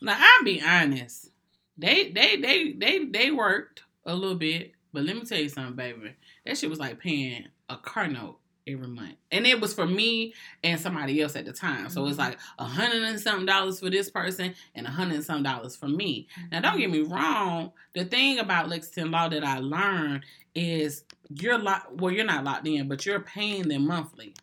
[0.00, 1.30] now I'll be honest.
[1.76, 5.74] They they they they they worked a little bit, but let me tell you something,
[5.76, 6.14] baby.
[6.44, 8.38] That shit was like paying a car note.
[8.68, 11.88] Every month, and it was for me and somebody else at the time.
[11.90, 12.20] So it's Mhm.
[12.20, 15.74] like a hundred and something dollars for this person and a hundred and some dollars
[15.76, 16.28] for me.
[16.52, 17.72] Now, don't get me wrong.
[17.94, 21.92] The thing about Lexington Law that I learned is you're locked.
[21.94, 24.34] Well, you're not locked in, but you're paying them monthly.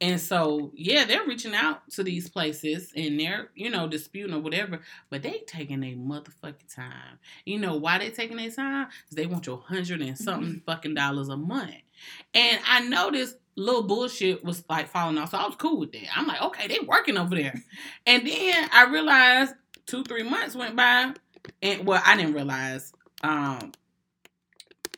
[0.00, 4.38] And so, yeah, they're reaching out to these places and they're, you know, disputing or
[4.38, 4.80] whatever,
[5.10, 7.18] but they taking their motherfucking time.
[7.44, 8.86] You know why they taking their time?
[8.86, 11.74] 'Cause they want your hundred and something fucking dollars a month.
[12.34, 16.16] And I noticed little bullshit was like falling off, so I was cool with that.
[16.16, 17.54] I'm like, okay, they working over there.
[18.06, 19.54] And then I realized
[19.86, 21.12] two, three months went by,
[21.62, 22.92] and well, I didn't realize.
[23.22, 23.72] Um,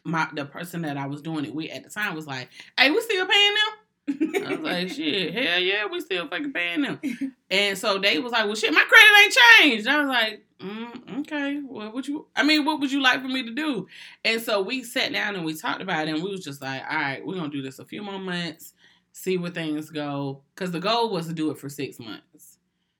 [0.04, 2.90] my the person that I was doing it with at the time was like, "Hey,
[2.90, 7.00] we still paying them." I was like, "Shit, hell yeah, we still fucking paying them."
[7.50, 11.20] And so they was like, "Well, shit, my credit ain't changed." I was like, mm,
[11.20, 12.26] "Okay, well, would you?
[12.36, 13.86] I mean, what would you like for me to do?"
[14.24, 16.82] And so we sat down and we talked about it, and we was just like,
[16.88, 18.74] "All right, we're gonna do this a few more months,
[19.12, 22.58] see where things go," because the goal was to do it for six months,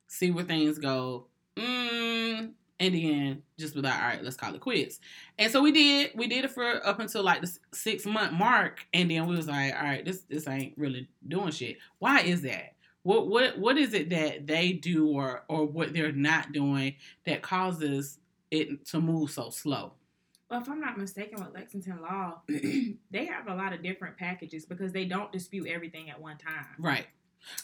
[0.09, 1.27] see where things go.
[1.57, 5.01] Mm, and then just be like, all right, let's call it quits.
[5.39, 6.13] And so we did.
[6.15, 9.49] We did it for up until like the six month mark, and then we was
[9.49, 11.77] like, all right, this this ain't really doing shit.
[11.99, 12.75] Why is that?
[13.03, 17.43] What what what is it that they do or or what they're not doing that
[17.43, 18.19] causes
[18.51, 19.93] it to move so slow?
[20.51, 24.67] Well, if I'm not mistaken with Lexington Law, they have a lot of different packages
[24.67, 26.67] because they don't dispute everything at one time.
[26.79, 27.07] Right.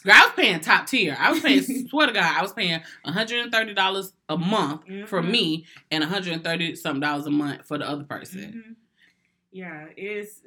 [0.03, 1.15] Girl, I was paying top tier.
[1.19, 5.29] I was paying, swear to God, I was paying $130 a month for Mhm.
[5.31, 8.63] me and 130 something dollars a month for the other person.
[8.65, 8.75] Mhm.
[9.51, 10.41] Yeah, it's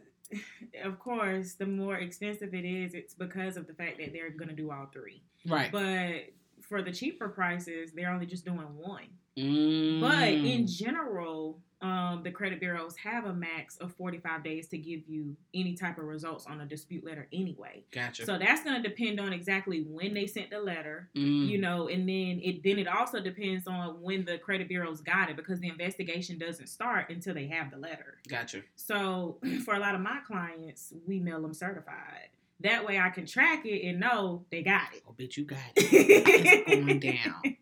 [0.84, 4.52] of course the more expensive it is, it's because of the fact that they're gonna
[4.52, 5.22] do all three.
[5.46, 5.70] Right.
[5.72, 9.08] But for the cheaper prices, they're only just doing one.
[9.36, 10.00] Mm.
[10.00, 15.00] But in general, um, the credit bureaus have a max of 45 days to give
[15.08, 17.84] you any type of results on a dispute letter anyway.
[17.90, 18.24] gotcha.
[18.26, 21.48] So that's going to depend on exactly when they sent the letter, Mm.
[21.48, 25.30] you know, and then it then it also depends on when the credit bureaus got
[25.30, 28.18] it because the investigation doesn't start until they have the letter.
[28.28, 28.62] Gotcha.
[28.76, 32.28] So for a lot of my clients, we mail them certified.
[32.62, 35.02] That way I can track it and know they got it.
[35.08, 35.88] Oh, bitch, you got it.
[36.66, 37.56] It's going down.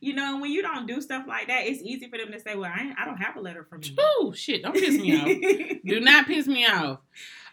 [0.00, 2.54] You know, when you don't do stuff like that, it's easy for them to say,
[2.54, 4.62] "Well, I, I don't have a letter from you." Oh, shit.
[4.62, 5.78] Don't piss me off.
[5.84, 6.98] Do not piss me off.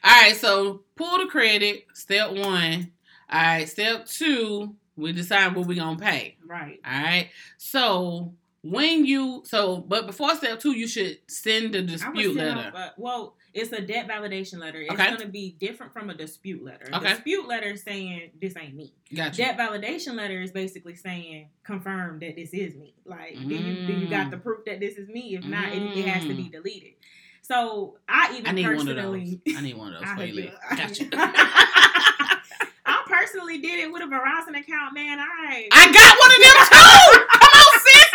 [0.04, 1.86] All right, so pull the credit.
[1.94, 2.92] Step one.
[3.30, 6.38] All right, step two, we decide what we're going to pay.
[6.46, 6.80] right.
[6.86, 7.30] All right.
[7.58, 12.36] So when you, so, but before step two, you should send the I would dispute
[12.38, 12.68] send letter.
[12.70, 14.82] off a- well, it's a debt validation letter.
[14.82, 15.06] It's Okay.
[15.08, 16.88] going to be different from a dispute letter.
[16.94, 17.10] Okay.
[17.10, 18.94] dispute letter is saying this ain't me.
[19.16, 19.38] Gotcha.
[19.38, 22.94] Debt validation letter is basically saying confirm that this is me.
[23.06, 24.32] Like, do you do you got Mm.
[24.32, 25.36] the proof that this is me?
[25.36, 26.94] If not, it, it has to be deleted.
[27.42, 29.56] So I even I need one of personally, those.
[29.56, 30.42] I need one of those I for hope you.
[30.44, 31.06] you- Gotcha.
[32.88, 35.18] I personally did it with a Verizon account, man.
[35.20, 37.42] I I got one of them too.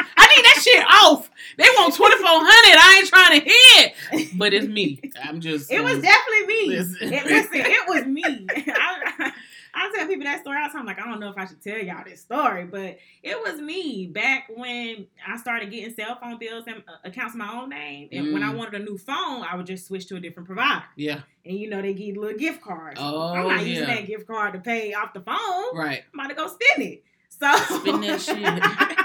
[0.00, 0.14] Come on, sis.
[0.16, 1.30] I need that shit off.
[1.56, 2.78] They want twenty four hundred.
[2.78, 5.00] I ain't trying to hit, but it's me.
[5.22, 5.70] I'm just.
[5.70, 6.66] It was um, definitely me.
[6.68, 7.12] listen.
[7.12, 8.24] It, listen, it was me.
[8.56, 9.32] I,
[9.72, 10.84] I tell people that story all the time.
[10.86, 14.06] Like, I don't know if I should tell y'all this story, but it was me
[14.08, 18.08] back when I started getting cell phone bills and uh, accounts in my own name.
[18.12, 18.56] And when I Mm.
[18.56, 20.84] wanted a new phone, I would just switch to a different provider.
[20.96, 21.20] Yeah.
[21.44, 22.98] And you know, they give you little gift cards.
[23.00, 25.76] Oh, I'm not using that gift card to pay off the phone.
[25.76, 26.02] Right.
[26.12, 27.04] I'm about to go spend it.
[27.28, 28.36] So Spin that shit.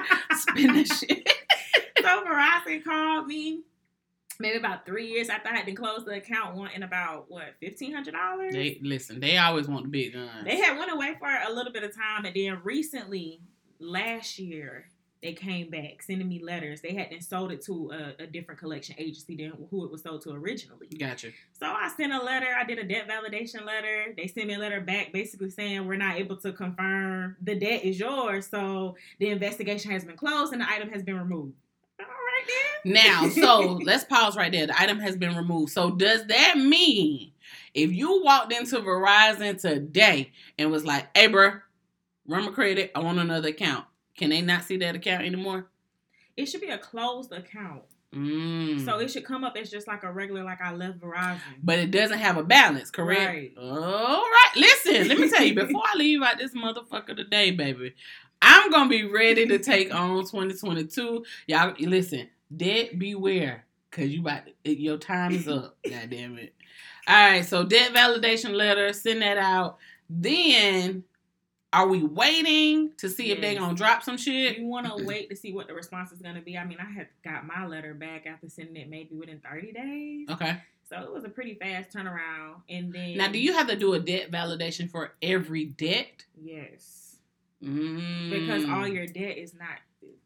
[0.50, 1.30] Spin that shit.
[2.00, 3.64] so Verizon called me
[4.40, 7.94] maybe about three years after I had to close the account, wanting about what fifteen
[7.94, 8.54] hundred dollars.
[8.54, 9.20] They listen.
[9.20, 10.46] They always want the big guns.
[10.46, 13.42] They had went away for a little bit of time, and then recently,
[13.80, 14.88] last year,
[15.26, 16.82] they came back sending me letters.
[16.82, 20.04] They had then sold it to a, a different collection agency than who it was
[20.04, 20.86] sold to originally.
[21.00, 21.32] Gotcha.
[21.52, 22.46] So I sent a letter.
[22.56, 24.14] I did a debt validation letter.
[24.16, 27.84] They sent me a letter back, basically saying we're not able to confirm the debt
[27.84, 28.46] is yours.
[28.46, 31.56] So the investigation has been closed and the item has been removed.
[32.00, 32.46] All right
[32.84, 32.94] then.
[32.94, 34.68] Now, so let's pause right there.
[34.68, 35.72] The item has been removed.
[35.72, 37.32] So does that mean
[37.74, 41.54] if you walked into Verizon today and was like, "Hey, bro,
[42.28, 42.92] run my credit.
[42.94, 43.86] I want another account,"
[44.18, 45.68] can they not see that account anymore?
[46.38, 47.84] It should be a closed account.
[48.14, 48.86] Mm.
[48.86, 51.40] So it should come up as just like a regular, like I left Verizon.
[51.62, 53.26] but it doesn't have a balance, correct?
[53.26, 53.54] Right.
[53.60, 54.52] All right.
[54.56, 57.94] Listen, let me tell you, before I leave out this motherfucker today, baby,
[58.42, 61.26] I'm gonna be ready to take on 2022.
[61.48, 63.66] Y'all listen, debt beware.
[63.92, 65.78] Cause you about to, your time is up.
[65.90, 66.54] God damn it.
[67.08, 69.78] All right, so debt validation letter, send that out.
[70.10, 71.04] Then
[71.76, 74.58] are we waiting to see if they're gonna drop some shit?
[74.58, 76.58] You want to wait to see what the response is to be.
[76.58, 80.30] I mean, I had got my letter back after sending it maybe within 30 days.
[80.30, 80.58] Okay.
[80.90, 82.62] So it was a pretty fast turnaround.
[82.70, 86.24] And then Now, do you have to do a debt validation for every debt?
[86.42, 87.18] Yes.
[87.62, 88.30] Mm.
[88.30, 89.80] Because all your debt is not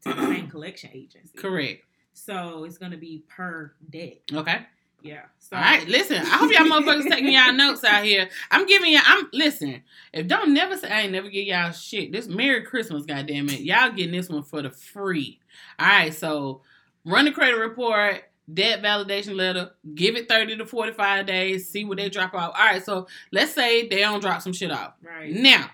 [0.04, 1.36] to the same collection agency.
[1.36, 1.84] correct.
[2.12, 4.20] So it's gonna be per debt.
[4.32, 4.66] Okay.
[5.02, 5.22] Yeah.
[5.38, 5.86] So All right.
[5.88, 8.28] Listen, I hope y'all motherfuckers taking y'all notes out here.
[8.50, 9.02] I'm giving y'all.
[9.04, 9.82] I'm listen.
[10.12, 12.12] If don't never say I ain't never give y'all shit.
[12.12, 13.60] This Merry Christmas, goddamn it.
[13.60, 15.40] Y'all getting this one for the free.
[15.78, 16.14] All right.
[16.14, 16.62] So
[17.04, 18.24] run the credit report.
[18.52, 22.52] Debt validation letter, give it 30 to 45 days, see what they drop off.
[22.58, 24.94] All right, so let's say they don't drop some shit off.
[25.02, 25.32] Right.
[25.32, 25.70] Now,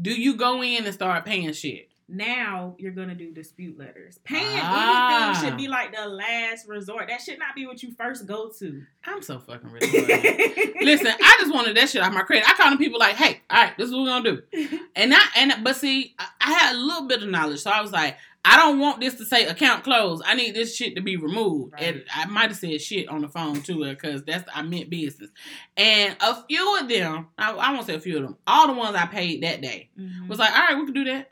[0.00, 1.89] do you go in and start paying shit?
[2.10, 4.18] Now you're gonna do dispute letters.
[4.24, 5.28] Paying Ah.
[5.30, 7.08] anything should be like the last resort.
[7.08, 8.82] That should not be what you first go to.
[9.04, 10.74] I'm so fucking retarded.
[10.82, 12.48] Listen, I just wanted that shit off my credit.
[12.48, 14.78] I called them people like, hey, all right, this is what we're gonna do.
[14.96, 17.80] And I and but see, I, I had a little bit of knowledge, so I
[17.80, 20.22] was like, I don't want this to say account closed.
[20.26, 21.74] I need this shit to be removed.
[21.74, 21.82] Right.
[21.82, 25.30] And I might have said shit on the phone too, because that's I meant business.
[25.76, 28.72] And a few of them, I, I won't say a few of them, all the
[28.72, 30.26] ones I paid that day Mhm.
[30.28, 31.30] was like, all right, we can do that.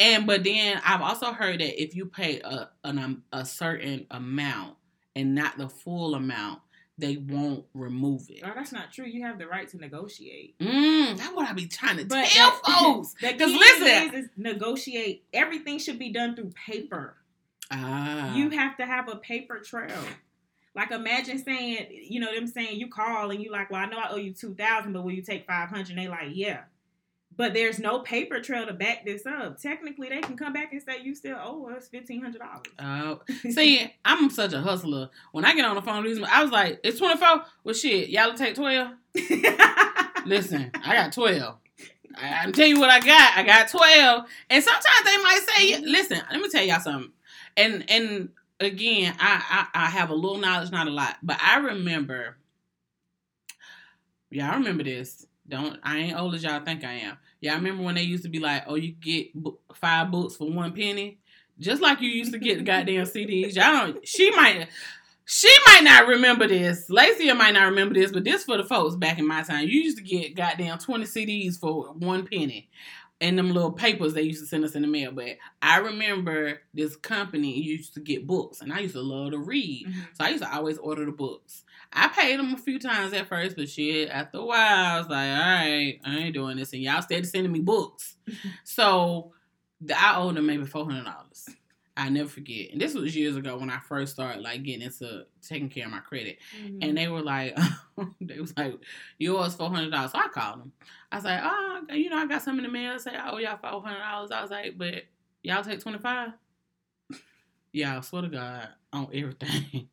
[0.00, 4.06] And but then I've also heard that if you pay a an, um, a certain
[4.10, 4.76] amount
[5.14, 6.60] and not the full amount,
[6.98, 8.40] they won't remove it.
[8.44, 9.04] Oh, that's not true.
[9.06, 10.58] You have the right to negotiate.
[10.58, 13.14] Mm, that's what I be trying to But tell that- folks.
[13.20, 15.24] The 'Cause key listen- is, is negotiate.
[15.32, 17.16] Everything should be done through paper.
[17.70, 20.02] Ah, You have to have a paper trail.
[20.74, 23.98] Like imagine saying, you know, them saying you call and you like, well, I know
[23.98, 25.96] I owe you two thousand, but will you take five hundred?
[25.96, 26.60] They like, yeah.
[27.40, 29.58] But there's no paper trail to back this up.
[29.58, 32.66] Technically, they can come back and say you still owe us fifteen hundred dollars.
[32.78, 35.08] Oh, see, I'm such a hustler.
[35.32, 38.10] When I get on the phone, with these, I was like, "It's 24." Well, shit,
[38.10, 38.92] y'all take 12.
[40.26, 41.56] Listen, I got 12.
[42.16, 43.32] I, I'm tell you what I got.
[43.34, 44.24] I got 12.
[44.50, 45.84] And sometimes they might say, mm-hmm.
[45.86, 47.10] "Listen, let me tell y'all something."
[47.56, 48.28] And and
[48.60, 52.36] again, I I, I have a little knowledge, not a lot, but I remember.
[54.28, 55.26] Y'all remember this?
[55.50, 57.18] Don't I ain't old as y'all think I am.
[57.40, 59.28] Y'all remember when they used to be like, "Oh, you get
[59.74, 61.18] five books for one penny,"
[61.58, 63.54] just like you used to get the goddamn CDs.
[63.56, 64.06] Y'all don't.
[64.08, 64.68] She might.
[65.26, 66.90] She might not remember this.
[66.90, 69.68] Lacey might not remember this, but this for the folks back in my time.
[69.68, 72.68] You used to get goddamn 20 CDs for one penny.
[73.22, 75.12] And them little papers they used to send us in the mail.
[75.12, 79.38] But I remember this company used to get books, and I used to love to
[79.38, 79.86] read.
[79.86, 79.92] Mhm.
[80.14, 81.64] So I used to always order the books.
[81.92, 85.08] I paid them a few times at first, but shit, after a while, I was
[85.08, 86.72] like, all right, I ain't doing this.
[86.72, 88.16] And y'all started sending me books.
[88.64, 89.32] so
[89.96, 91.14] I owed them maybe $400.
[91.96, 92.70] I never forget.
[92.70, 95.90] And this was years ago when I first started like getting into taking care of
[95.90, 96.38] my credit.
[96.62, 96.78] Mhm.
[96.80, 97.58] And they were like,
[98.20, 98.74] they was like,
[99.18, 100.12] you owe us four hundred dollars.
[100.12, 100.72] So I called them.
[101.12, 102.98] I was like, oh, you know, I got some in the mail.
[102.98, 104.30] Say, I owe y'all four hundred dollars.
[104.30, 105.02] I was like, but
[105.42, 106.30] y'all take twenty five.
[107.72, 109.88] Yeah, I swear to God on everything.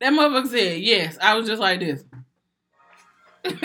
[0.00, 1.18] That motherfucker said yes.
[1.20, 2.04] I was just like this.
[3.44, 3.60] Listen,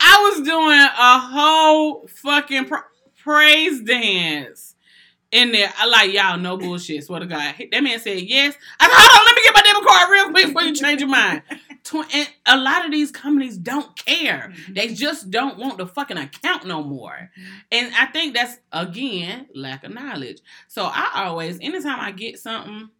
[0.00, 2.84] I was doing a whole fucking pra-
[3.22, 4.74] praise dance
[5.30, 5.70] in there.
[5.76, 7.04] I like y'all, no bullshit.
[7.04, 8.54] Swear to God, that man said yes.
[8.80, 11.00] I said, hold on, let me get my debit card real quick before you change
[11.00, 11.42] your mind.
[11.88, 14.52] Tw- and a lot of these companies don't care.
[14.54, 14.74] Mhm.
[14.74, 17.30] They just don't want the fucking account no more.
[17.72, 20.38] And I think that's again lack of knowledge.
[20.66, 22.90] So I always, anytime I get something,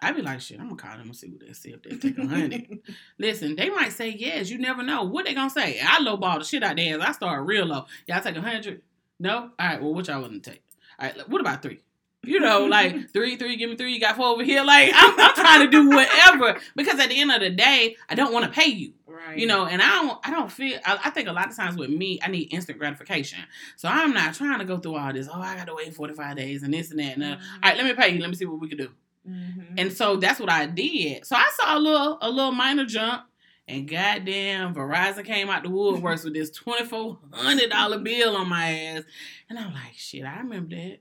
[0.00, 1.96] I be like, shit, I'm gonna call them and see what they say if they
[1.96, 2.78] take a hundred.
[3.18, 4.48] Listen, they might say yes.
[4.48, 5.78] You never know what they gonna say.
[5.80, 6.98] I lowball the shit out there.
[7.02, 7.84] I start real low.
[8.06, 8.80] Y'all take a hundred?
[9.20, 9.36] No.
[9.36, 9.82] All right.
[9.82, 10.62] Well, what y'all wouldn't take?
[10.98, 11.28] All right.
[11.28, 11.80] What about three?
[12.24, 13.56] You know, like three, three.
[13.56, 13.92] Give me three.
[13.94, 14.62] You got four over here.
[14.64, 18.14] Like I'm, I'm trying to do whatever because at the end of the day, I
[18.14, 18.92] don't want to pay you.
[19.06, 19.38] right.
[19.38, 20.78] You know, and I don't, I don't feel.
[20.84, 23.38] I, I think a lot of times with me, I need instant gratification.
[23.76, 25.28] So I'm not trying to go through all this.
[25.32, 27.14] Oh, I got to wait 45 days and this and that.
[27.16, 27.22] And.
[27.22, 27.32] Mhm.
[27.34, 28.20] all right, let me pay you.
[28.20, 28.90] Let me see what we can do.
[29.28, 29.74] Mhm.
[29.78, 31.24] And so that's what I did.
[31.24, 33.24] So I saw a little a little minor jump,
[33.68, 38.48] and goddamn Verizon came out the woodworks with this twenty four hundred dollar bill on
[38.48, 39.02] my ass,
[39.48, 40.98] and I'm like, shit, I remember that.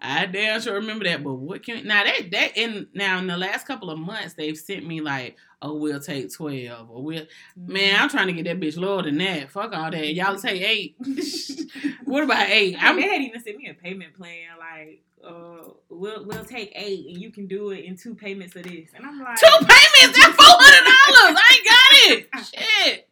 [0.00, 1.22] I damn sure remember that.
[1.24, 4.56] But what can now that that in now in the last couple of months they've
[4.56, 7.26] sent me like, oh we'll take twelve or we'll
[7.56, 9.50] man I'm trying to get that bitch lower than that.
[9.50, 10.14] Fuck all that.
[10.14, 10.96] Y'all take eight.
[12.04, 12.76] what about eight?
[12.78, 16.72] I'm, I'm they had even sent me a payment plan like, uh, we'll we'll take
[16.74, 19.58] eight and you can do it in two payments of this, and I'm like, two
[19.58, 20.18] payments.
[20.18, 21.40] That's four hundred dollars.
[21.40, 22.28] I ain't got it.
[22.84, 23.08] Shit.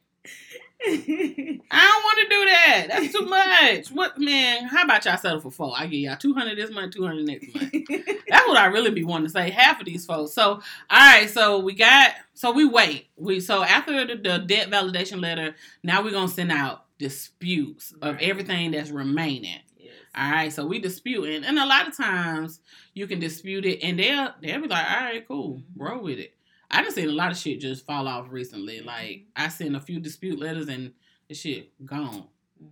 [0.84, 2.86] I don't want to do that.
[2.88, 3.88] That's too much.
[3.90, 4.64] What man?
[4.66, 5.72] How about y'all settle for four?
[5.76, 7.72] I give y'all two hundred this month, two hundred next month.
[8.28, 9.50] That's what I really be wanting to say.
[9.50, 10.32] Half of these folks.
[10.32, 10.60] So all
[10.90, 13.08] right, so we got so we wait.
[13.16, 18.14] We so after the, the debt validation letter, now we're gonna send out disputes of
[18.16, 18.22] Right.
[18.22, 19.58] everything that's remaining.
[19.78, 19.92] Yes.
[20.14, 22.60] All right, so we disputing, and a lot of times
[22.94, 25.62] you can dispute it, and they'll they'll be like, "All right, cool, Mhm.
[25.76, 26.34] roll with it."
[26.72, 28.78] I just seen a lot of shit just fall off recently.
[28.78, 28.88] Mm-hmm.
[28.88, 30.92] Like I sent a few dispute letters, and
[31.28, 32.24] the shit gone.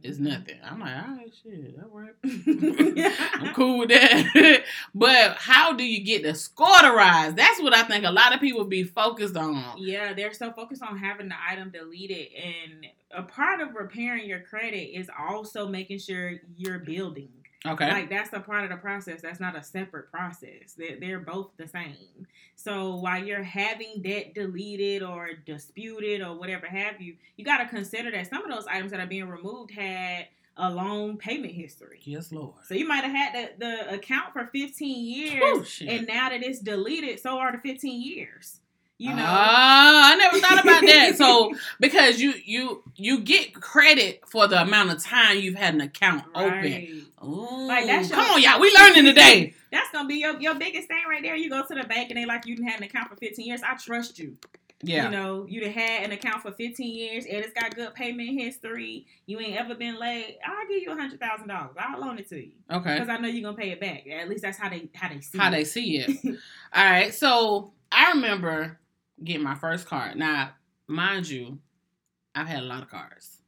[0.02, 0.28] It's mm-hmm.
[0.28, 0.56] nothing.
[0.64, 2.24] I'm like, all right, shit, that worked.
[3.44, 4.62] I'm cool with that.
[4.94, 7.34] but how do you get the score to rise?
[7.34, 9.76] That's what I think a lot of people be focused on.
[9.78, 14.40] Yeah, they're so focused on having the item deleted, and a part of repairing your
[14.40, 16.92] credit is also making sure you're mm-hmm.
[16.92, 17.30] building.
[17.66, 17.90] Okay.
[17.90, 19.20] Like that's a part of the process.
[19.20, 20.72] That's not a separate process.
[20.78, 22.26] They're, they're both the same.
[22.56, 27.66] So while you're having debt deleted or disputed or whatever have you, you got to
[27.66, 32.00] consider that some of those items that are being removed had a long payment history.
[32.04, 32.54] yes, Lord.
[32.66, 35.88] So you might have had the, the account for 15 years, Oh, shit.
[35.88, 38.60] and now that it's deleted, so are the 15 years.
[39.00, 41.14] You know, Ah, I never thought about that.
[41.16, 45.80] So because you you you get credit for the amount of time you've had an
[45.80, 47.06] account open.
[47.24, 48.60] Ooh, Like, that's come on, y'all.
[48.60, 49.54] We learning today.
[49.72, 51.34] That's gonna be your, your biggest thing right there.
[51.34, 53.46] You go to the bank and they like you didn't have an account for 15
[53.46, 53.62] years.
[53.66, 54.36] I trust you.
[54.82, 55.04] Yeah.
[55.06, 58.38] You know, you done had an account for 15 years and it's got good payment
[58.38, 59.06] history.
[59.26, 60.38] You ain't ever been late.
[60.46, 61.76] I'll give you a hundred thousand dollars.
[61.78, 62.94] I'll loan it to you okay.
[62.94, 64.06] because I know you're gonna pay it back.
[64.06, 65.50] At least that's how they how they see How it.
[65.52, 66.38] they see it.
[66.74, 67.14] All right.
[67.14, 68.78] So I remember
[69.22, 70.14] getting my first car.
[70.14, 70.50] Now,
[70.86, 71.58] mind you,
[72.34, 73.38] I've had a lot of cars,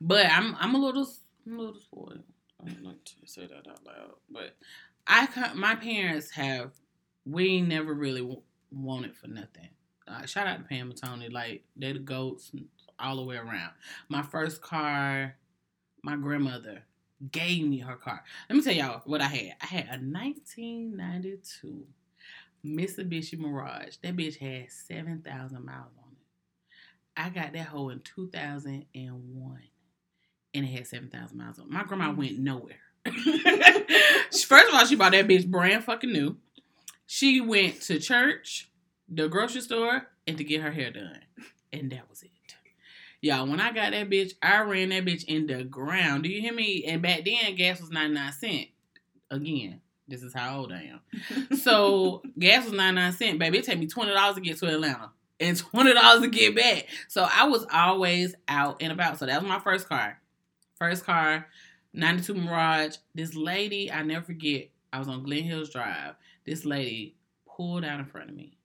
[0.00, 1.06] but I'm I'm a little
[1.46, 2.22] I'm a little spoiled.
[2.60, 4.56] I don't like to say that out loud, but
[5.06, 6.72] I my parents have
[7.26, 8.38] we never really
[8.70, 9.68] wanted for nothing.
[10.06, 12.52] Uh, shout out to Pam and Tony, like they're the goats
[12.98, 13.72] all the way around.
[14.08, 15.36] My first car,
[16.02, 16.82] my grandmother
[17.30, 18.22] gave me her car.
[18.48, 19.56] Let me tell y'all what I had.
[19.62, 21.86] I had a 1992
[22.64, 23.96] Mitsubishi Mirage.
[24.02, 26.18] That bitch had 7,000 miles on it.
[27.16, 29.58] I got that hoe in 2001
[30.54, 31.70] and it had 7,000 miles on it.
[31.70, 32.80] My grandma went nowhere.
[33.04, 36.36] First of all, she bought that bitch brand fucking new.
[37.06, 38.70] She went to church,
[39.08, 41.20] the grocery store, and to get her hair done.
[41.72, 42.30] And that was it.
[43.24, 46.24] Y'all, when I got that bitch, I ran that bitch in the ground.
[46.24, 46.84] Do you hear me?
[46.86, 48.66] And back then, gas was 99 cents.
[49.30, 51.00] Again, this is how old I am.
[51.56, 53.58] So gas was 99 cents, baby.
[53.58, 56.86] It take me $20 to get to Atlanta and $20 to get back.
[57.08, 59.18] So I was always out and about.
[59.18, 60.20] So that was my first car.
[60.76, 61.46] First car,
[61.92, 62.96] 92 Mirage.
[63.14, 66.14] This lady, I never forget, I was on Glenn Hills Drive.
[66.44, 68.58] This lady pulled out in front of me.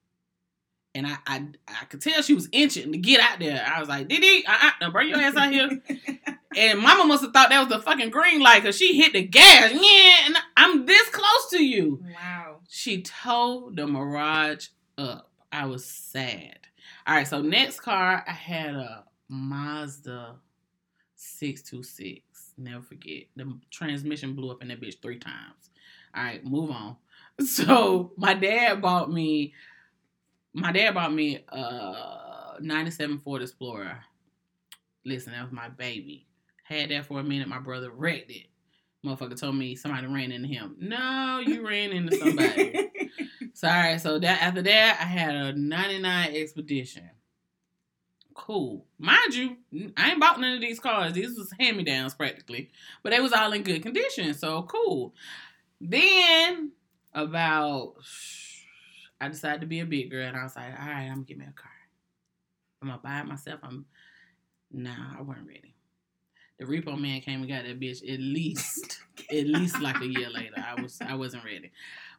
[0.92, 3.64] And I, I I could tell she was inching to get out there.
[3.64, 5.70] I was like, Didi, uh-uh, now bring your ass out here.
[6.56, 9.22] And mama must have thought that was the fucking green light because she hit the
[9.22, 9.70] gas.
[9.72, 12.02] Yeah, and I'm this close to you.
[12.14, 12.56] wow.
[12.68, 15.30] She towed the Mirage up.
[15.52, 16.58] I was sad.
[17.06, 20.36] All right, so next car, I had a Mazda
[21.14, 22.20] 626.
[22.58, 23.24] Never forget.
[23.36, 25.70] The transmission blew up in that bitch three times.
[26.14, 26.96] All right, move on.
[27.46, 29.54] So my dad bought me,
[30.52, 34.00] my dad bought me a 97 Ford Explorer.
[35.06, 36.26] Listen, that was my baby.
[36.70, 37.48] Had that for a minute.
[37.48, 38.46] My brother wrecked it.
[39.04, 40.76] Motherfucker told me somebody ran into him.
[40.78, 42.88] No, you ran into somebody.
[43.52, 47.10] So all right, so that after that, I had a '99 Expedition.
[48.32, 49.56] Cool, mind you,
[49.98, 51.12] I ain't bought none of these cars.
[51.12, 52.70] These was hand me downs practically,
[53.02, 54.32] but they was all in good condition.
[54.32, 55.14] So cool.
[55.78, 56.72] Then
[57.12, 57.96] about,
[59.20, 61.24] I decided to be a big girl, and I was like, all right, I'm gonna
[61.24, 61.70] get me a car.
[62.80, 63.60] I'm gonna buy it myself.
[63.62, 63.84] I'm,
[64.72, 65.69] nah, I wasn't ready.
[66.60, 69.00] The repo man came and got that bitch at least,
[69.30, 70.54] at least like a year later.
[70.56, 71.72] I was, I wasn't ready.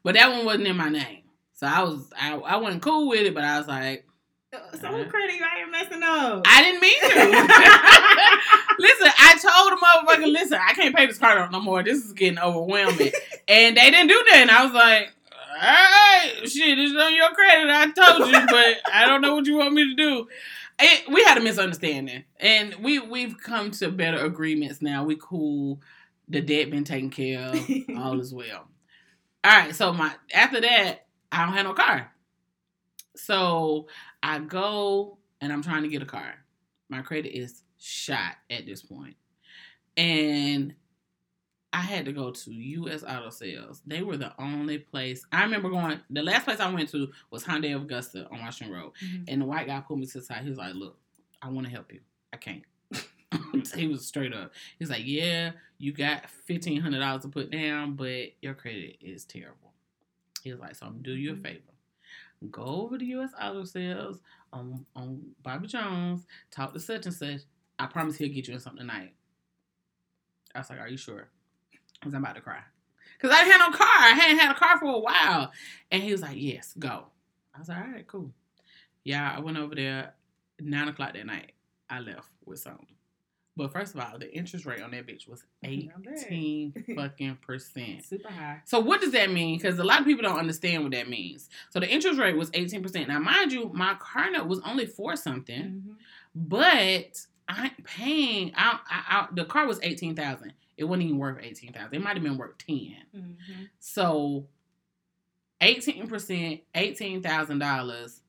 [0.03, 1.21] But that one wasn't in my name.
[1.53, 4.07] So I was I, I wasn't cool with it, but I was like,
[4.51, 5.09] uh, so who uh-huh.
[5.11, 6.41] credit you out here messing up?
[6.47, 7.07] I didn't mean to.
[8.79, 11.83] listen, I told the motherfucker, listen, I can't pay this card up no more.
[11.83, 13.11] This is getting overwhelming.
[13.47, 14.39] and they didn't do that.
[14.41, 17.69] And I was like, all right, shit, it's on your credit.
[17.69, 20.27] I told you, but I don't know what you want me to do.
[20.81, 22.23] It, we had a misunderstanding.
[22.39, 25.03] And we, we've come to better agreements now.
[25.03, 25.81] We cool.
[26.27, 27.69] The debt been taken care of.
[27.97, 28.67] All is well.
[29.43, 32.11] All right, so my after that, I don't have no car.
[33.15, 33.87] So
[34.21, 36.35] I go and I'm trying to get a car.
[36.89, 39.15] My credit is shot at this point.
[39.97, 40.75] And
[41.73, 43.81] I had to go to US Auto Sales.
[43.87, 47.43] They were the only place I remember going the last place I went to was
[47.45, 48.91] Hyundai of Augusta on Washington Road.
[49.01, 49.25] Mhm.
[49.29, 50.43] And the white guy pulled me to the side.
[50.43, 50.97] He was like, Look,
[51.41, 52.01] I want to help you.
[52.33, 52.63] I can't.
[53.75, 54.51] he was straight up.
[54.79, 59.23] He's like, Yeah, you got fifteen hundred dollars to put down, but your credit is
[59.23, 59.71] terrible.
[60.43, 61.61] He was like, So I'm gonna do you a favor.
[62.49, 64.19] Go over to US Auto Sales
[64.51, 67.41] on on Bobby Jones, talk to such and such.
[67.79, 69.13] I promise he'll get you in something tonight.
[70.53, 71.29] I was like, Are you sure?
[72.01, 72.59] Cause I'm about to cry.
[73.19, 73.87] Cause I didn't have no car.
[73.87, 75.51] I hadn't had a car for a while.
[75.91, 77.05] And he was like, Yes, go.
[77.55, 78.31] I was like, All right, cool.
[79.03, 80.13] Yeah, I went over there
[80.59, 81.51] nine o'clock that night.
[81.89, 82.85] I left with something.
[83.57, 88.03] But first of all, the interest rate on that bitch was eighteen fucking percent.
[88.05, 88.61] Super high.
[88.65, 89.57] So what does that mean?
[89.57, 91.49] Because a lot of people don't understand what that means.
[91.69, 93.09] So the interest rate was eighteen percent.
[93.09, 95.95] Now, mind you, my car note was only for something, Mhm.
[96.33, 98.53] but I'm paying.
[98.55, 100.53] I, I, I the car was eighteen thousand.
[100.81, 101.93] It wasn't even worth eighteen thousand.
[101.95, 102.95] It might have been worth ten.
[103.15, 103.69] Mhm.
[103.79, 104.47] So
[105.61, 108.21] eighteen percent, eighteen thousand dollars.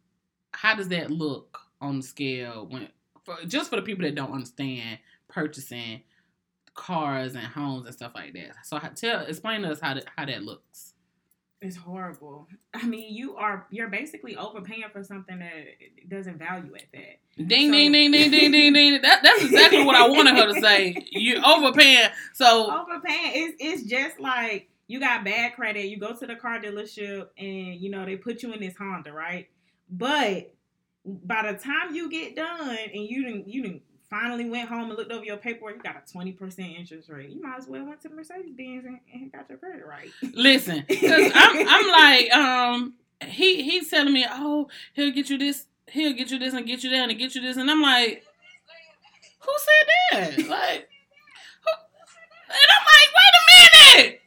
[0.53, 2.89] How does that look on the scale when
[3.25, 4.99] for, just for the people that don't understand
[5.29, 6.03] purchasing
[6.75, 8.53] cars and homes and stuff like that?
[8.65, 10.92] So how- tell explain to us how that how that looks.
[11.65, 12.49] It's horrible.
[12.75, 17.47] I mean, you are you're basically overpaying for something that doesn't value at that.
[17.49, 19.03] Ding So- ding ding ding ding ding ding.
[19.03, 21.07] That, that's exactly what I wanted her to say.
[21.13, 22.11] You overpaying.
[22.35, 25.87] So Overpaying is it's just like you got bad credit.
[25.87, 29.13] You go to the car dealership and you know they put you in this Honda,
[29.13, 29.49] right?
[29.89, 30.53] But
[31.05, 33.83] by the time you get done and you didn't you didn't
[34.13, 37.31] finally went home and looked over your paperwork, you got a twenty percent interest rate.
[37.31, 40.11] You might as well went to Mercedes Benz and, and got your credit right.
[40.35, 42.95] listen, because I'm I'm like um
[43.27, 46.85] he he's telling me oh he'll get you this he'll get you this and get
[46.85, 48.25] you that and get you this and I'm like
[49.41, 50.89] who said that like
[51.65, 51.73] who?
[52.49, 54.21] and I'm like wait a minute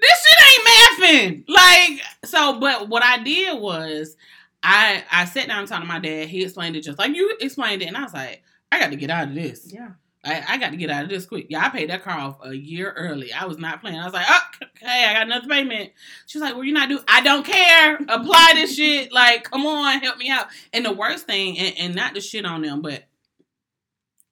[0.00, 4.16] this shit ain't mathing like so but what I did was
[4.62, 7.36] I I sat down and talked to my dad he explained it just like you
[7.40, 9.90] explained it and I was like I got to get out of this Yeah.
[10.24, 11.46] I, I got to get out of this quick.
[11.48, 13.32] Yeah, I paid that car off a year early.
[13.32, 13.98] I was not playing.
[13.98, 15.90] I was like, oh, okay, I got another payment.
[16.26, 17.00] She was like, well, you're not do.
[17.08, 17.96] I don't care.
[17.96, 19.12] Apply this shit.
[19.12, 20.46] Like, come on, help me out.
[20.72, 23.04] And the worst thing, and, and not to shit on them, but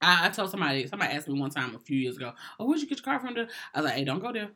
[0.01, 2.81] I, I told somebody, somebody asked me one time a few years ago, oh, where'd
[2.81, 3.37] you get your car from?
[3.37, 4.51] I was like, hey, don't go there.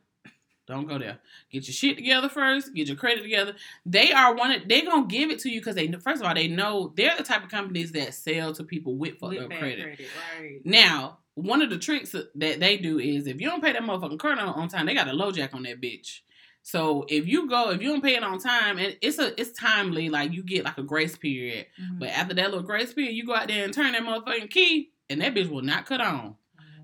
[0.67, 1.19] Don't go there.
[1.51, 2.73] Get your shit together first.
[2.73, 3.53] Get your credit together.
[3.85, 4.51] They are one.
[4.51, 7.15] Of, they gonna give it to you because they first of all they know they're
[7.17, 9.83] the type of companies that sell to people with fucked up credit.
[9.83, 10.07] credit,
[10.39, 10.61] right?
[10.65, 14.23] Now, one of the tricks that they do is if you don't pay that motherfucking
[14.23, 16.21] note on time, they got a LoJack on that bitch.
[16.63, 19.51] So if you go, if you don't pay it on time, and it's a it's
[19.51, 21.67] timely, like you get like a grace period.
[21.79, 21.99] Mhm.
[21.99, 24.89] But after that little grace period, you go out there and turn that motherfucking key,
[25.07, 26.37] and that bitch will not cut on.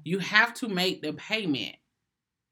[0.03, 1.75] You have to make the payment.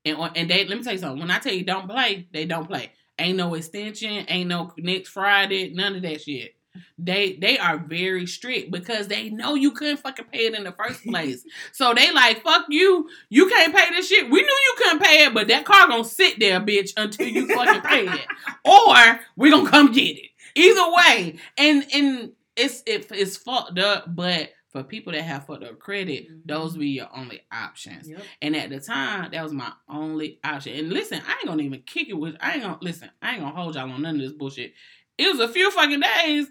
[0.06, 1.20] And and they let me tell you something.
[1.20, 2.92] When I tell you don't play, they don't play.
[3.18, 6.56] Ain't no extension, ain't no next Friday, none of that shit.
[6.98, 10.72] They they are very strict because they know you couldn't fucking pay it in the
[10.72, 11.44] first place.
[11.72, 14.30] so they like, fuck you, you can't pay this shit.
[14.30, 17.48] We knew you couldn't pay it, but that car gonna sit there, bitch, until you
[17.54, 18.28] fucking pay it.
[18.66, 20.30] Or we gonna come get it.
[20.56, 21.40] Either way.
[21.58, 26.30] And and it's it, it's fucked up, but for people that have fucked up credit,
[26.30, 26.42] Mhm.
[26.46, 28.08] those be your only options.
[28.08, 28.22] Yep.
[28.42, 30.74] And at the time, that was my only option.
[30.78, 32.36] And listen, I ain't gonna even kick it with.
[32.40, 33.10] I ain't gonna listen.
[33.22, 34.74] I ain't gonna hold y'all on none of this bullshit.
[35.18, 36.48] It was a few fucking days,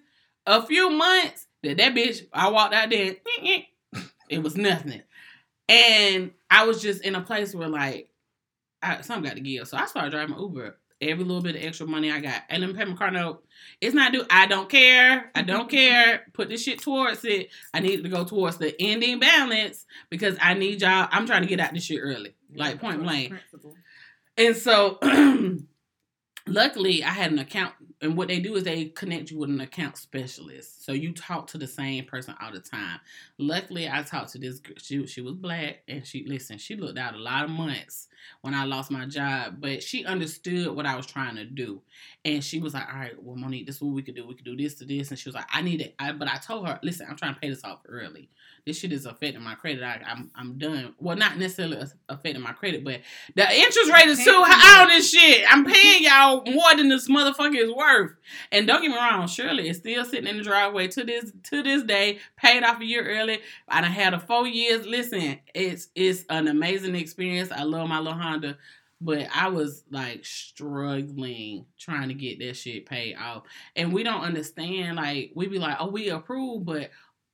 [0.47, 2.27] a few months that that bitch.
[2.33, 3.17] I walked out there.
[4.31, 5.01] It was nothing,
[5.71, 8.11] and I was just in a place where like,
[8.83, 9.67] I, something got to give.
[9.69, 10.77] So I started driving Uber.
[11.01, 13.45] Every little bit of extra money I got, and me pay my car note.
[13.81, 14.25] It's not due.
[14.29, 15.31] I don't care.
[15.35, 16.27] I don't care.
[16.33, 17.51] Put this shit towards it.
[17.73, 21.09] I need to go towards the ending balance because I need y'all.
[21.13, 23.31] I'm trying to get out this shit early, like point blank.
[23.31, 23.77] Principle.
[24.37, 24.99] And so,
[26.47, 29.61] luckily, I had an account, and what they do is they connect you with an
[29.61, 30.85] account specialist.
[30.85, 33.01] So you talk to the same person all the time.
[33.39, 34.61] Luckily, I talked to this.
[34.61, 34.77] girl.
[34.79, 36.59] She she was black, and she listen.
[36.59, 38.09] She looked out a lot of months
[38.43, 41.83] when I lost my job, but she understood what I was trying to do,
[42.25, 44.27] and she was like, "All right, well, Monique, this is what we could do.
[44.27, 46.29] We could do this to this." And she was like, "I need it," I, but
[46.29, 48.31] I told her, "Listen, I'm trying to pay this off early.
[48.69, 49.83] This shit is affecting my credit.
[49.83, 50.95] I, I'm I'm done.
[50.99, 53.01] Well, not necessarily affecting my credit, but
[53.35, 55.43] the interest rate is too high on this shit.
[55.51, 58.13] I'm paying y'all more than this motherfucker is worth.
[58.53, 61.63] And don't get me wrong, Shirley is still sitting in the driveway to this to
[61.63, 63.41] this day, paid off a year early.
[63.67, 64.87] I had a four years.
[64.87, 67.51] Listen, it's it's an amazing experience.
[67.51, 68.59] I love my little Honda.
[69.01, 73.45] But I was like struggling trying to get that shit paid off.
[73.77, 76.91] And we don't understand, like, we be like, oh, we approve, but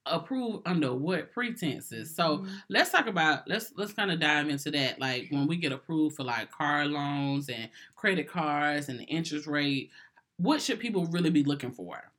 [0.06, 2.14] approve under what pretenses?
[2.14, 2.64] So Mhm.
[2.68, 6.16] let's talk about let's let's kind of dive into that like when we get approved
[6.16, 9.90] for like car loans and credit cards and the interest rate
[10.36, 12.12] what should people really be looking for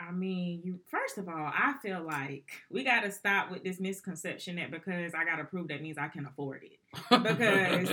[0.00, 3.78] I mean, you first of all, I feel like we got to stop with this
[3.80, 6.78] misconception that because I got to prove that means I can afford it.
[7.10, 7.88] Because-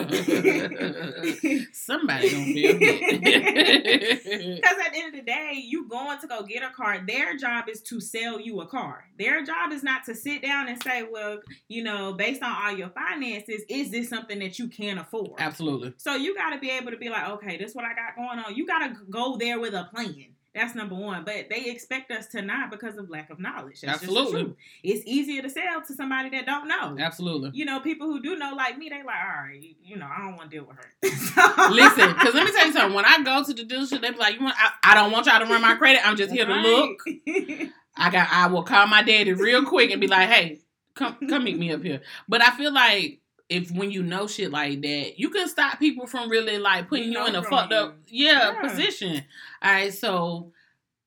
[1.74, 4.24] somebody don't feel it.
[4.24, 7.04] Because at the end of the day, you going to go get a car.
[7.06, 9.06] Their job is to sell you a car.
[9.20, 12.72] Their job is not to sit down and say, well, you know, based on all
[12.72, 15.40] your finances, is this something that you can afford?
[15.40, 15.94] Absolutely.
[15.98, 18.16] So you got to be able to be like, okay, this is what I got
[18.16, 18.56] going on.
[18.56, 20.28] You got to go there with a plan.
[20.58, 21.24] That's number one.
[21.24, 23.82] But they expect us to not because of lack of knowledge.
[23.82, 24.56] That's Just Absolutely.
[24.84, 26.98] It's easier to sell to somebody that don't know.
[27.00, 27.52] Absolutely.
[27.54, 30.24] You know, people who do know, like me, they like, all right, you, know, I
[30.24, 31.70] don't want to deal with her.
[31.72, 32.96] Listen, because let me tell you something.
[32.96, 34.56] When I go to the dealership, they be like, "You want?
[34.58, 36.06] I, I don't want y'all to run my credit.
[36.06, 37.70] I'm just here to look." look.
[37.96, 38.28] I got.
[38.32, 40.62] I will call my daddy real quick and be like, "Hey,
[40.96, 44.52] come come meet me up here." But I feel like if when you know shit
[44.52, 47.72] like that, you can stop people from really like putting you Know in a fucked
[47.74, 48.62] up yeah, Yeah.
[48.62, 49.24] position.
[49.62, 50.52] All right, so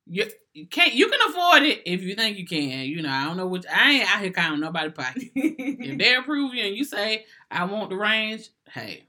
[0.07, 0.27] you.
[0.53, 0.93] You can't.
[0.93, 2.85] You can afford it if you think you can.
[2.85, 3.65] You know, I don't know which.
[3.73, 5.31] I ain't out here counting nobody pocket.
[5.37, 9.05] If they approve you and you say I want the range, hey,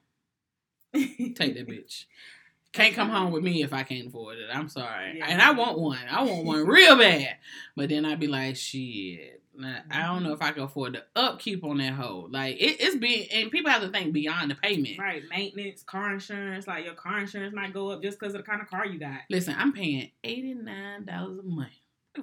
[0.93, 2.05] take that bitch.
[2.73, 4.49] Can't come home with me if I can't afford it.
[4.53, 5.17] I'm sorry.
[5.17, 5.25] Yeah.
[5.27, 5.97] And I want one.
[6.09, 7.36] I want one real bad.
[7.75, 9.41] But then I'd be like, shit.
[9.62, 12.28] Nah, I don't know if I can afford the upkeep on that hoe.
[12.30, 14.99] Like it, it's being, and people have to think beyond the payment.
[14.99, 16.68] Right, maintenance, car insurance.
[16.68, 18.99] Like your car insurance might go up just because of the kind of car you
[18.99, 19.20] got.
[19.30, 21.72] Listen, I'm paying eighty nine dollars a month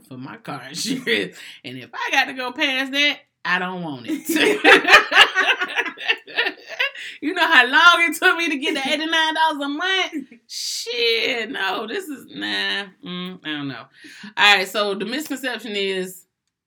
[0.09, 4.07] for my car insurance, and if I got to go past that, I don't want
[4.09, 4.29] it.
[7.21, 10.29] you know how long it took me to get the eighty nine dollars a month?
[10.47, 12.87] Shit, no, this is nah.
[13.05, 13.85] Mm, I don't know.
[14.37, 16.25] All right, so the misconception is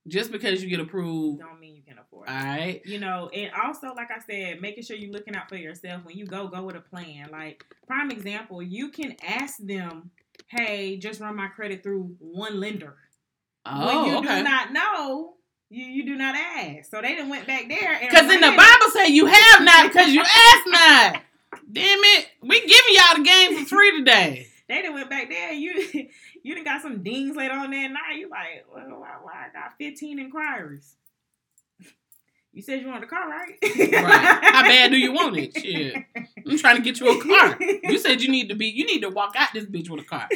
[0.08, 2.82] just because you get approved, Don't mean you can afford all right.
[2.86, 6.18] You know, and also like I said, making sure you're looking out for yourself when
[6.18, 7.30] you go, go with a plan.
[7.32, 10.12] Like prime example, you can ask them,
[10.48, 12.96] "Hey, just run my credit through one lender."
[13.64, 14.38] when Oh, you okay.
[14.40, 15.34] do not know,
[15.70, 16.90] you, you do not ask.
[16.90, 20.10] So they done went back there Because in the Bible say you have not because
[20.12, 21.22] you ask not.
[21.72, 24.48] Damn it, we giving y'all the game for free today.
[24.68, 25.54] they done went back there.
[25.54, 26.08] You
[26.44, 28.18] you done got some dings later on that night.
[28.18, 30.96] You like, well, why, why I got 15 inquiries.
[32.54, 33.54] You said you wanted a car, right?
[33.64, 34.44] Right.
[34.44, 35.58] How bad do you want it?
[35.58, 35.96] Shit.
[36.46, 37.58] I'm trying to get you a car.
[37.84, 40.04] You said you need to be you need to walk out this bitch with a
[40.04, 40.28] car.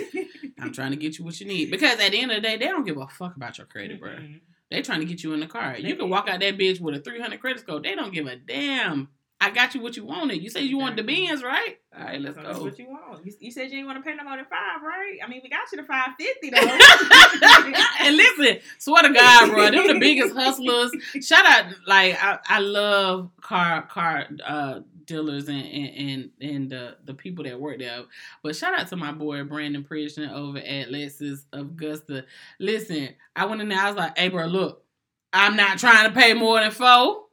[0.57, 1.71] I'm trying to get you what you need.
[1.71, 3.99] Because at the end of the day, they don't give a fuck about your credit,
[3.99, 4.11] bro.
[4.11, 4.39] Mm-mm.
[4.71, 5.77] They trying to get you in the car.
[5.77, 7.81] You can walk out that bitch with a 300 credit score.
[7.81, 9.09] They don't give a damn.
[9.45, 10.41] I got you what you wanted.
[10.41, 11.77] You said you wanted the Benz, right?
[11.97, 12.63] All right, let's So that's go.
[12.65, 13.25] what you want.
[13.25, 15.17] You, you said you didn't want to pay no more than five, right?
[15.23, 16.57] I mean, we got you to five fifty though.
[18.01, 20.91] and listen, swear to God, bro, them the biggest hustlers.
[21.21, 26.97] Shout out, like I, I love car car uh, dealers and and and, and the
[27.05, 28.03] the people that work there.
[28.43, 32.25] But shout out to my boy Brandon Prishner over at Lexus Augusta.
[32.59, 33.79] Listen, I went in there.
[33.79, 34.83] I was like, hey, bro, look,
[35.31, 37.24] I'm not trying to pay more than four.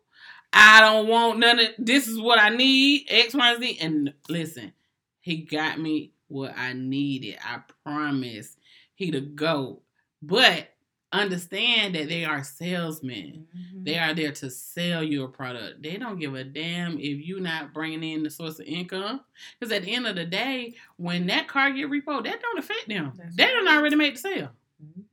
[0.52, 2.08] I don't want none of this.
[2.08, 3.78] Is what I need X, Y, Z.
[3.80, 4.72] And listen,
[5.20, 7.38] he got me what I needed.
[7.42, 8.56] I promise.
[8.94, 9.82] He the goat.
[10.20, 10.68] But
[11.12, 13.46] understand that they are salesmen.
[13.56, 13.84] Mm-hmm.
[13.84, 15.82] They are there to sell your product.
[15.82, 19.20] They don't give a damn if you not bringing in the source of income.
[19.58, 22.88] Because at the end of the day, when that car get repo, that don't affect
[22.88, 23.12] them.
[23.16, 24.50] That's they don't already make the sale.
[24.82, 25.11] Mhm.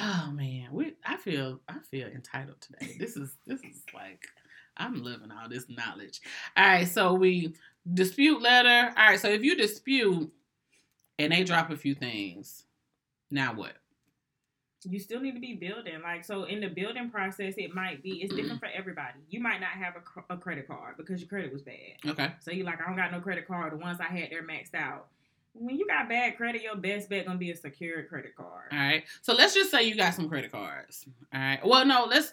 [0.00, 2.94] Oh man, we I feel I feel entitled today.
[2.98, 4.26] This is this is like
[4.76, 6.20] I'm living all this knowledge.
[6.56, 7.54] All right, so we
[7.92, 8.92] dispute letter.
[8.96, 10.32] All right, so if you dispute
[11.18, 12.64] and they drop a few things,
[13.30, 13.72] now what?
[14.84, 16.00] You still need to be building.
[16.02, 19.18] Like so, in the building process, it might be it's different for everybody.
[19.28, 21.96] You might not have a, a credit card because your credit was bad.
[22.06, 22.32] Okay.
[22.38, 23.72] So you're like, I don't got no credit card.
[23.72, 25.08] The ones I had, they're maxed out.
[25.58, 28.68] When you got bad credit, your best bet gonna be a secured credit card.
[28.72, 29.04] All right.
[29.22, 31.04] So let's just say you got some credit cards.
[31.32, 31.60] All right.
[31.64, 32.32] Well, no, let's.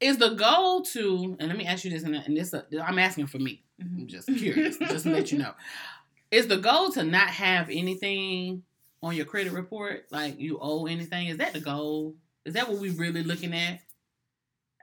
[0.00, 2.98] Is the goal to, and let me ask you this, and and this, uh, I'm
[2.98, 3.62] asking for me.
[3.80, 4.06] I'm Mhm.
[4.06, 5.54] just curious, just to let you know.
[6.30, 8.64] Is the goal to not have anything
[9.02, 11.28] on your credit report, like you owe anything?
[11.28, 12.16] Is that the goal?
[12.44, 13.80] Is that what we really looking at?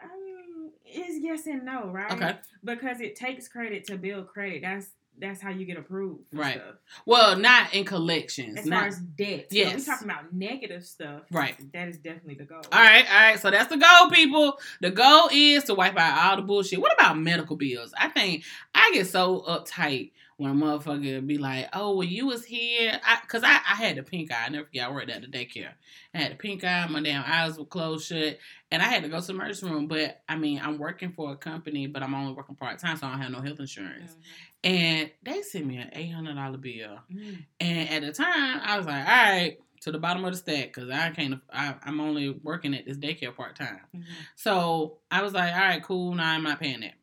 [0.02, 2.12] I mean, it's yes and no, right?
[2.14, 2.38] Okay.
[2.64, 4.62] Because it takes credit to build credit.
[4.62, 4.88] That's
[5.22, 6.30] that's how you get approved.
[6.32, 6.56] for Right.
[6.56, 6.76] Stuff.
[7.06, 8.58] Well, not in collections.
[8.60, 9.76] As not, far as debt, Yes.
[9.76, 11.22] we talking about negative stuff.
[11.32, 11.56] Right.
[11.72, 12.62] That is definitely the goal.
[12.72, 13.40] All right, all right.
[13.40, 14.60] So that's the goal, people.
[14.82, 16.82] The goal is to wipe out all the bullshit.
[16.82, 17.94] What about medical bills?
[17.98, 18.44] I think
[18.76, 23.20] I get so uptight when a motherfucker be like, "Oh, well, you was here," I,
[23.28, 24.46] cause I, I had the pink eye.
[24.48, 24.88] I never forget.
[24.88, 25.74] I worked at the daycare.
[26.16, 26.88] I had the pink eye.
[26.90, 28.40] My damn eyes were closed shut,
[28.72, 29.86] and I had to go to the emergency room.
[29.88, 33.06] But I mean, I'm working for a company, but I'm only working part time, so
[33.06, 34.14] I don't have no health insurance.
[34.14, 34.22] Mm-hmm.
[34.64, 37.00] And they sent me an eight hundred dollar bill.
[37.12, 37.46] Mhm.
[37.60, 40.74] And at the time, I was like, all right, to the bottom of the stack
[40.74, 41.42] because I can't.
[41.52, 43.82] I, I'm only working at this daycare part time.
[43.96, 44.04] Mhm.
[44.36, 46.14] So I was like, all right, cool.
[46.14, 46.94] Now I'm not paying that.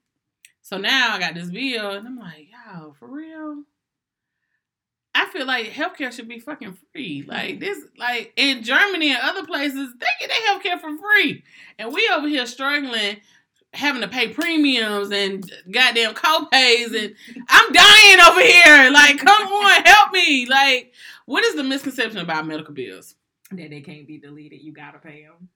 [0.62, 3.64] So now I got this bill, and I'm like, yo, for real.
[5.14, 7.24] I feel like healthcare should be fucking free.
[7.26, 11.42] Like this, like in Germany and other places, they get their healthcare for free,
[11.78, 13.16] and we over here struggling,
[13.74, 17.14] having to pay premiums and goddamn co-pays, and
[17.48, 18.90] I'm dying over here.
[18.90, 20.46] Like, come on, help me.
[20.46, 20.92] Like,
[21.26, 23.14] what is the misconception about medical bills?
[23.50, 24.60] That they can't be deleted.
[24.62, 25.48] You gotta pay them.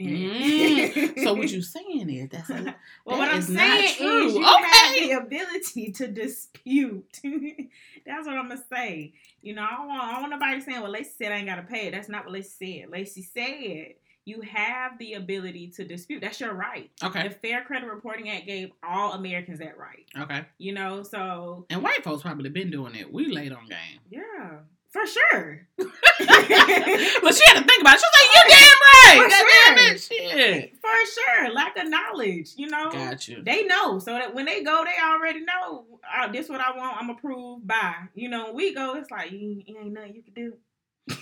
[0.00, 1.22] Mm.
[1.24, 4.26] So what you saying is that's a, Well, That what I'm saying true.
[4.28, 4.48] is you Okay.
[4.72, 7.18] have the ability to dispute.
[8.06, 9.12] That's what I'm gonna say.
[9.42, 11.46] You know, I don't want, I don't want nobody saying, "Well, Lacey said I ain't
[11.48, 12.90] gotta pay it." That's not what Lacey said.
[12.90, 13.94] Lacey said
[14.26, 16.20] you have the ability to dispute.
[16.20, 16.90] That's your right.
[17.02, 20.06] okay, The Fair Credit Reporting Act gave all Americans that right.
[20.18, 20.44] okay.
[20.58, 23.12] You know, so And white folks probably been doing it.
[23.12, 24.00] We late on game.
[24.10, 24.58] yeah,
[24.90, 25.66] for sure.
[25.78, 28.00] but she had to think about it.
[28.00, 29.76] She was like, "You damn right, For God sure.
[29.76, 32.50] damn it, shit." for sure, lack of knowledge.
[32.56, 33.42] You know, Got you.
[33.42, 35.84] they know so that when they go they already know
[36.16, 39.62] uh, this what i want i'm approved by you know we go it's like you,
[39.66, 40.54] you ain't nothing you can do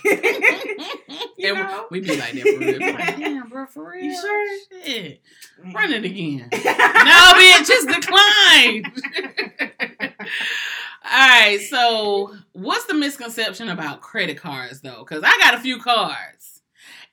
[1.37, 1.87] You And know?
[1.89, 2.79] we be like that for real.
[2.93, 4.03] Like, damn, bro, for real.
[4.03, 4.59] You sure?
[4.83, 5.21] Shit.
[5.65, 5.73] Mm.
[5.73, 6.49] Run it again.
[6.51, 8.83] no, bitch, just decline.
[11.11, 14.99] All right, so what's the misconception about credit cards though?
[14.99, 16.38] Because I got a few cards,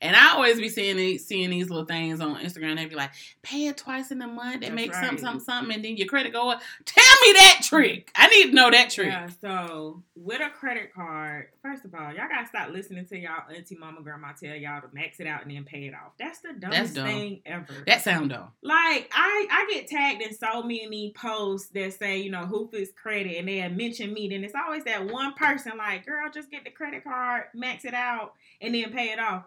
[0.01, 2.75] and I always be seeing these, seeing these little things on Instagram.
[2.75, 5.05] They be like, "Pay it twice in a month, That's and make right.
[5.05, 8.11] something, something, something, and then your credit go up." Tell me that trick.
[8.15, 9.07] I need to know that trick.
[9.07, 13.43] yeah, so with a credit card, first of all, y'all gotta stop listening to y'all
[13.53, 16.13] auntie, mama, grandma tell y'all to max it out and then pay it off.
[16.19, 17.07] That's the dumbest dumb.
[17.07, 17.83] thing ever.
[17.85, 18.49] That sound dumb.
[18.61, 23.37] Like I, I get tagged in so many posts that say, you know, who credit,
[23.37, 24.29] and they mention me.
[24.29, 27.93] Then it's always that one person, like, girl, just get the credit card, max it
[27.93, 29.45] out, and then pay it off.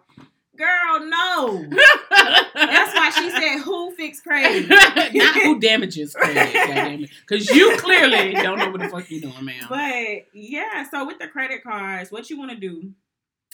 [0.57, 1.65] Girl, no.
[2.53, 4.67] That's why she said, who fix credit?
[5.13, 7.09] Not who damages credit.
[7.27, 9.65] Because you clearly don't know what the fuck you're doing, ma'am.
[9.69, 12.91] But yeah, so with the credit cards, what you want to do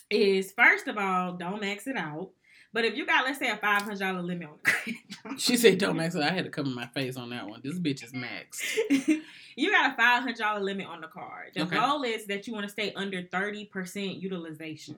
[0.09, 2.29] is first of all, don't max it out.
[2.73, 5.55] But if you got, let's say, a five hundred dollar limit on the credit She
[5.55, 7.61] said, "Don't max it." I had to cover my face on that one.
[7.63, 8.61] This bitch is maxed.
[9.55, 11.51] you got a five hundred dollar limit on the card.
[11.55, 11.75] The Okay.
[11.75, 14.97] goal is that you want to stay under thirty percent utilization.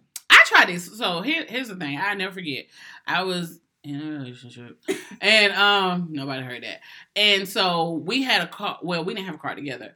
[0.50, 0.98] Tried this.
[0.98, 2.00] So here, here's the thing.
[2.00, 2.66] I never forget.
[3.06, 4.82] I was in a relationship,
[5.22, 6.80] and um, nobody heard that.
[7.16, 8.80] And so we had a car.
[8.82, 9.96] Well, we didn't have a car together.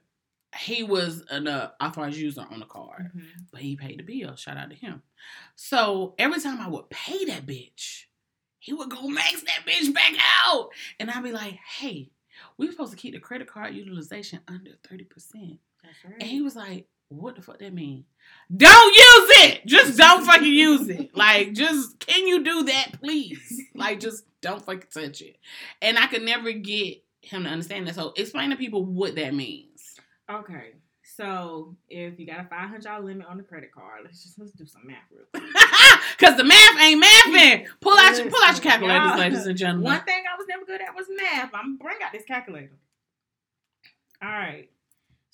[0.55, 3.09] He was an uh, authorized user on the card,
[3.51, 4.35] but he paid the bill.
[4.35, 5.01] Shout out to him.
[5.55, 8.03] So every time I would pay that bitch,
[8.59, 10.13] he would go max that bitch back
[10.45, 12.11] out, and I'd be like, "Hey,
[12.59, 15.57] we're supposed to keep the credit card utilization under thirty percent."
[16.05, 16.13] Right.
[16.19, 16.87] And he was like,
[17.17, 18.05] what the fuck that mean?
[18.55, 19.65] Don't use it.
[19.65, 21.15] Just don't fucking use it.
[21.15, 23.61] Like, just can you do that, please?
[23.75, 25.37] Like, just don't fucking touch it.
[25.81, 27.95] And I could never get him to understand that.
[27.95, 29.95] So explain to people what that means.
[30.29, 30.73] okay.
[31.15, 34.39] So if you got a five hundred dollar limit on the credit card, let's just
[34.39, 35.43] let's do some math real quick.
[36.17, 37.67] Cause the math ain't mathing.
[37.81, 39.83] Pull out your pull out your calculators, y'all- ladies and gentlemen.
[39.83, 41.51] One thing I was never good at was math.
[41.53, 42.71] I'm bring out this calculator.
[44.23, 44.69] All right.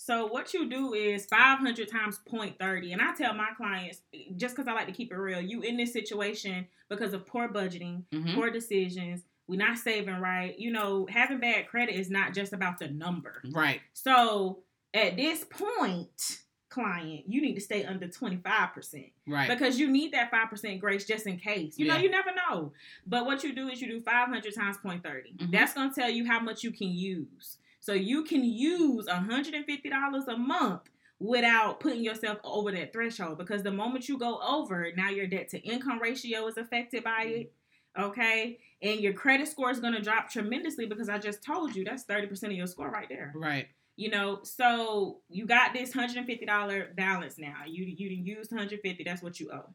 [0.02, 4.00] So what you do is 500 times 0.30, and I tell my clients
[4.38, 5.42] just because I like to keep it real.
[5.42, 8.34] You in this situation because of poor budgeting, Mhm.
[8.34, 9.26] poor decisions.
[9.48, 10.58] We're not saving right.
[10.58, 13.42] You know, having bad credit is not just about the number.
[13.52, 13.82] Right.
[13.92, 19.50] So at this point, client, you need to stay under 25% Right.
[19.50, 21.78] because you need that 5% grace just in case.
[21.78, 22.72] You know, you never know.
[23.06, 25.34] But what you do is you do 500 times 0.30.
[25.36, 25.52] Mhm.
[25.52, 27.58] That's going to tell you how much you can use.
[27.90, 30.82] So you can use $150 a month
[31.18, 35.50] without putting yourself over that threshold because the moment you go over, now your debt
[35.50, 37.54] to income ratio is affected by it.
[38.00, 38.60] Okay.
[38.84, 42.06] And your credit score is going to drop tremendously because I just told you that's
[42.06, 43.34] 30% of your score right there.
[43.36, 43.66] right.
[43.96, 47.64] You know, so you got this hundred and fifty dollar balance now.
[47.68, 49.04] You you used one hundred fifty.
[49.04, 49.74] That's what you owe.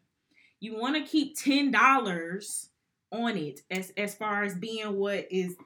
[0.60, 2.70] You want to keep ten dollars
[3.12, 5.56] on it as as far as being what is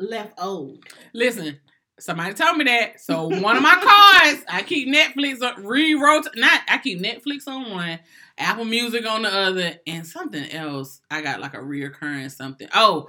[0.00, 0.80] left owed.
[1.12, 1.60] Listen,
[2.00, 3.00] somebody told me that.
[3.00, 3.74] So one of my
[4.20, 6.26] cards, I keep Netflix on re-wrote.
[6.36, 7.98] Not I keep Netflix on one,
[8.38, 11.00] Apple Music on the other, and something else.
[11.10, 12.68] I got like a reoccurring something.
[12.74, 13.08] Oh,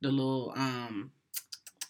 [0.00, 1.10] the little um,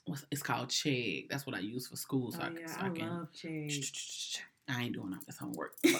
[0.07, 1.28] what's it's called Chegg.
[1.30, 2.32] That's what I use for school.
[2.32, 3.09] So, oh I, yeah, so I, I can.
[3.09, 4.41] love Chase.
[4.71, 5.75] I ain't doing office homework.
[5.85, 5.93] All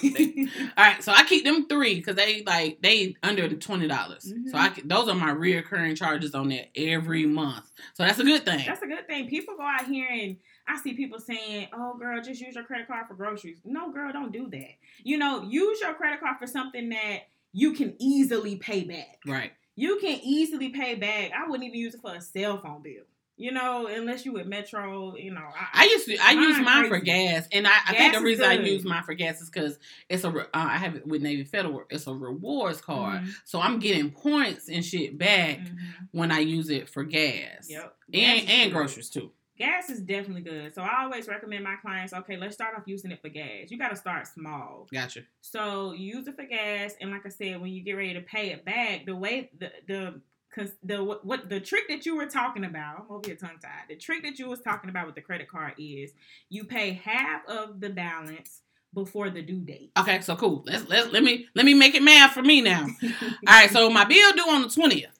[0.77, 4.23] right, so I keep them three because they like they under the twenty dollars.
[4.23, 4.73] So I mm-hmm.
[4.75, 7.69] can, those are my reoccurring charges on that every month.
[7.93, 8.63] So that's a good thing.
[8.65, 9.27] That's a good thing.
[9.27, 12.87] People go out here and I see people saying, "Oh, girl, just use your credit
[12.87, 14.71] card for groceries." No, girl, don't do that.
[15.03, 19.19] You know, use your credit card for something that you can easily pay back.
[19.25, 19.51] Right.
[19.75, 21.31] You can easily pay back.
[21.31, 23.03] I wouldn't even use it for a cell phone bill.
[23.37, 25.47] You know, unless you with Metro, you know.
[25.73, 26.17] I used to.
[26.17, 29.01] I use Mine mine for gas, and I, I think the reason I use mine
[29.03, 29.79] for gas is because
[30.09, 30.29] it's a.
[30.29, 31.83] Uh, I have it with Navy Federal.
[31.89, 35.75] It's a rewards card, Mhm, so I'm getting points and shit back mhm.
[36.11, 37.67] when I use it for gas.
[37.67, 37.95] Yep.
[38.13, 39.31] And and groceries too.
[39.57, 40.73] Gas is definitely good.
[40.73, 43.69] So I always recommend my clients, okay, let's start off using it for gas.
[43.69, 44.87] You got to start small.
[44.91, 45.21] Gotcha.
[45.41, 48.51] So use it for gas, and like I said, when you get ready to pay
[48.51, 50.21] it back, the way the the
[50.55, 53.57] cause the what, what the trick that you were talking about, I'm over here tongue
[53.61, 53.87] tied.
[53.89, 56.11] The trick that you was talking about with the credit card is
[56.49, 58.61] you pay half of the balance
[58.93, 59.91] before the due date.
[59.97, 60.63] Okay, so cool.
[60.65, 62.85] Let's let let me let me make it math for me now.
[63.03, 63.09] All
[63.47, 65.17] right, so my bill due on the twentieth.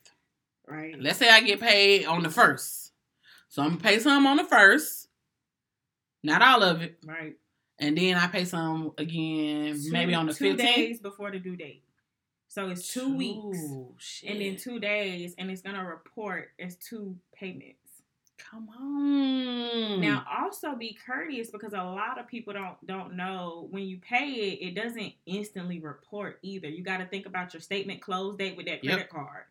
[0.67, 0.95] right.
[0.99, 2.91] Let's say I get paid on the first,
[3.47, 5.07] so I'm gonna pay some on the first,
[6.23, 7.35] not all of it, Right.
[7.79, 10.75] and then I pay some again, maybe on the two fifteenth.
[10.75, 11.83] days before the due date.
[12.51, 13.59] So it's two weeks.
[13.97, 14.29] Shit.
[14.29, 17.77] And then two days, and it's gonna report as two payments.
[18.37, 20.01] Come on.
[20.01, 24.27] Now, also be courteous because a lot of people don't don't know when you pay
[24.33, 26.67] it, it doesn't instantly report either.
[26.67, 28.93] You got to think about your statement close date with that Yep.
[28.95, 29.45] credit card.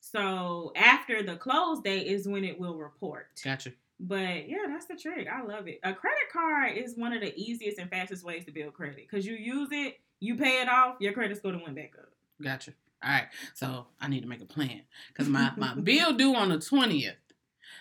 [0.00, 3.40] So after the close date is when it will report.
[3.44, 3.72] gotcha.
[4.00, 5.28] But yeah, that's the trick.
[5.28, 5.78] I love it.
[5.84, 9.24] A credit card is one of the easiest and fastest ways to build credit because
[9.24, 12.11] you use it, you pay it off, your credit score to went back up.
[12.42, 12.72] Gotcha.
[13.04, 13.26] All right.
[13.54, 17.16] So I need to make a plan because my, my bill due on the twentieth.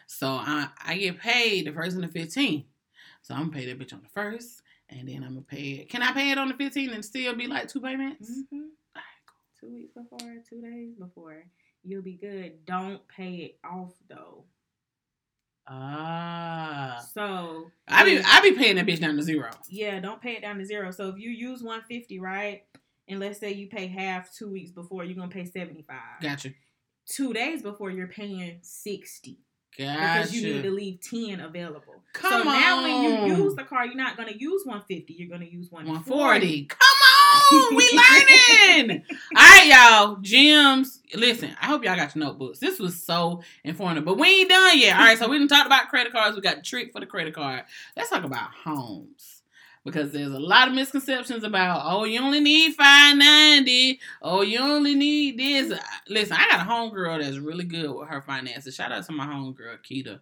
[0.08, 2.66] So I I get paid the first and the fifteenth.
[3.22, 5.90] So I'm gonna pay that bitch on the first, and then I'm gonna pay it.
[5.90, 8.30] Can I pay it on the fifteenth and still be like two payments?
[8.30, 8.58] Mm-hmm.
[8.96, 9.70] All right, cool.
[9.70, 11.44] Two weeks before, two days before,
[11.84, 12.66] you'll be good.
[12.66, 14.46] Don't pay it off though.
[15.68, 17.00] Ah.
[17.14, 19.52] So I be I be paying that bitch down to zero.
[19.70, 20.92] yeah, don't pay it down to zero.
[20.92, 22.64] So if you use one fifty, right,
[23.08, 26.22] and let's say you pay half two weeks before, you're gonna pay seventy five.
[26.22, 26.54] Gotcha.
[27.06, 29.40] Two days before, you're paying sixty
[29.78, 29.94] Gotcha.
[29.98, 32.04] because you need to leave ten available.
[32.14, 35.14] Come so now when you use the car, you're not gonna use one fifty.
[35.14, 36.66] You're gonna use one 140.
[36.66, 36.78] Come
[37.70, 37.90] on, we
[38.78, 39.04] learning.
[39.36, 40.16] All right, y'all.
[40.18, 41.00] Gyms.
[41.16, 42.60] Listen, I hope y'all got your notebooks.
[42.60, 44.98] This was so informative, but we ain't done yet.
[44.98, 46.36] All right, so we didn't talk about credit cards.
[46.36, 47.64] We got the trick for the credit card.
[47.96, 49.41] Let's talk about homes
[49.84, 54.96] because there's a lot of misconceptions about oh you only need 590 oh you only
[54.96, 55.78] need this.
[56.08, 58.76] Listen i got a homegirl that's really good with her finances.
[58.76, 60.20] Shout out to my homegirl kita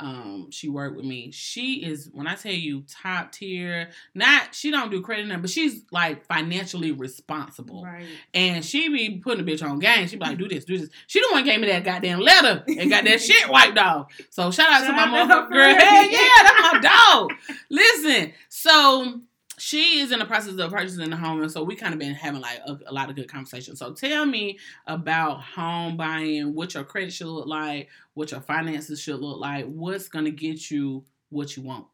[0.00, 4.70] um she worked with me she is when i tell you top tier not she
[4.70, 8.06] don't do credit number but she's like financially responsible Right.
[8.34, 10.06] and she be putting a bitch on game.
[10.06, 10.88] She be like, do this, do this.
[11.06, 14.12] She the one gave me that goddamn letter and got that shit wiped off.
[14.30, 15.70] So shout out to Shout my out to her motherfucking girl.
[16.10, 17.32] yeah, that's my dog.
[17.70, 19.20] Listen, so
[19.60, 22.14] she is in the process of purchasing the home, and so we kind of been
[22.14, 23.78] having like a, a lot of good conversations.
[23.78, 29.00] So tell me about home buying, what your credit should look like, what your finances
[29.00, 31.86] should look like, what's gonna get you what you want.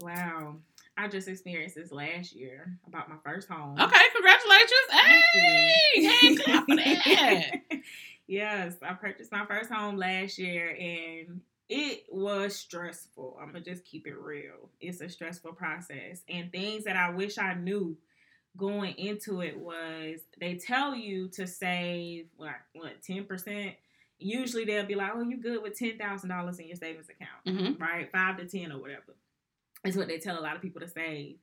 [0.00, 0.56] Wow.
[0.96, 3.78] I just experienced this last year about my first home.
[3.80, 4.70] Okay, congratulations.
[4.90, 5.22] Hey,
[5.96, 6.10] you.
[6.10, 7.50] hey, clap for that.
[8.28, 13.38] yes, I purchased my first home last year and it was stressful.
[13.40, 14.70] I'm gonna just keep it real.
[14.80, 16.22] It's a stressful process.
[16.28, 17.96] And things that I wish I knew
[18.56, 23.74] going into it was they tell you to save what what 10%.
[24.18, 27.44] Usually they'll be like, Oh, you good with ten thousand dollars in your savings account
[27.46, 27.80] Mhm.
[27.80, 28.10] right?
[28.12, 29.14] Five to ten or whatever.
[29.84, 31.36] Is what they tell a lot of people to save.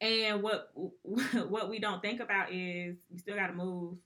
[0.00, 0.70] And what
[1.48, 3.96] what we don't think about is you still got to move,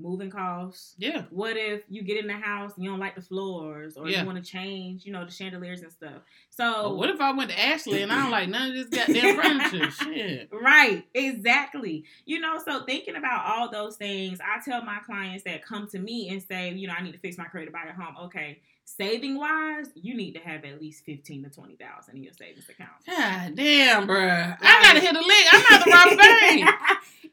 [0.00, 0.94] moving costs.
[0.98, 1.24] Yeah.
[1.30, 4.20] What if you get in the house and you don't like the floors, or Yeah.
[4.20, 6.22] you want to change, you know, the chandeliers and stuff?
[6.50, 8.86] So Oh, what if I went to Ashley and I don't like none of this
[9.06, 9.36] goddamn
[9.70, 9.90] furniture?
[9.90, 10.48] Shit.
[10.52, 12.04] Right, exactly.
[12.26, 15.98] You know, so thinking about all those things, I tell my clients that come to
[15.98, 18.16] me and say, you know, I need to fix my credit, buy a home.
[18.26, 18.60] Okay,
[18.96, 22.68] saving wise, you need to have at least fifteen to twenty thousand in your savings
[22.68, 22.90] account.
[23.06, 24.56] God damn, bruh.
[24.60, 25.46] I gotta hit a lick.
[25.52, 26.68] I'm not the wrong thing.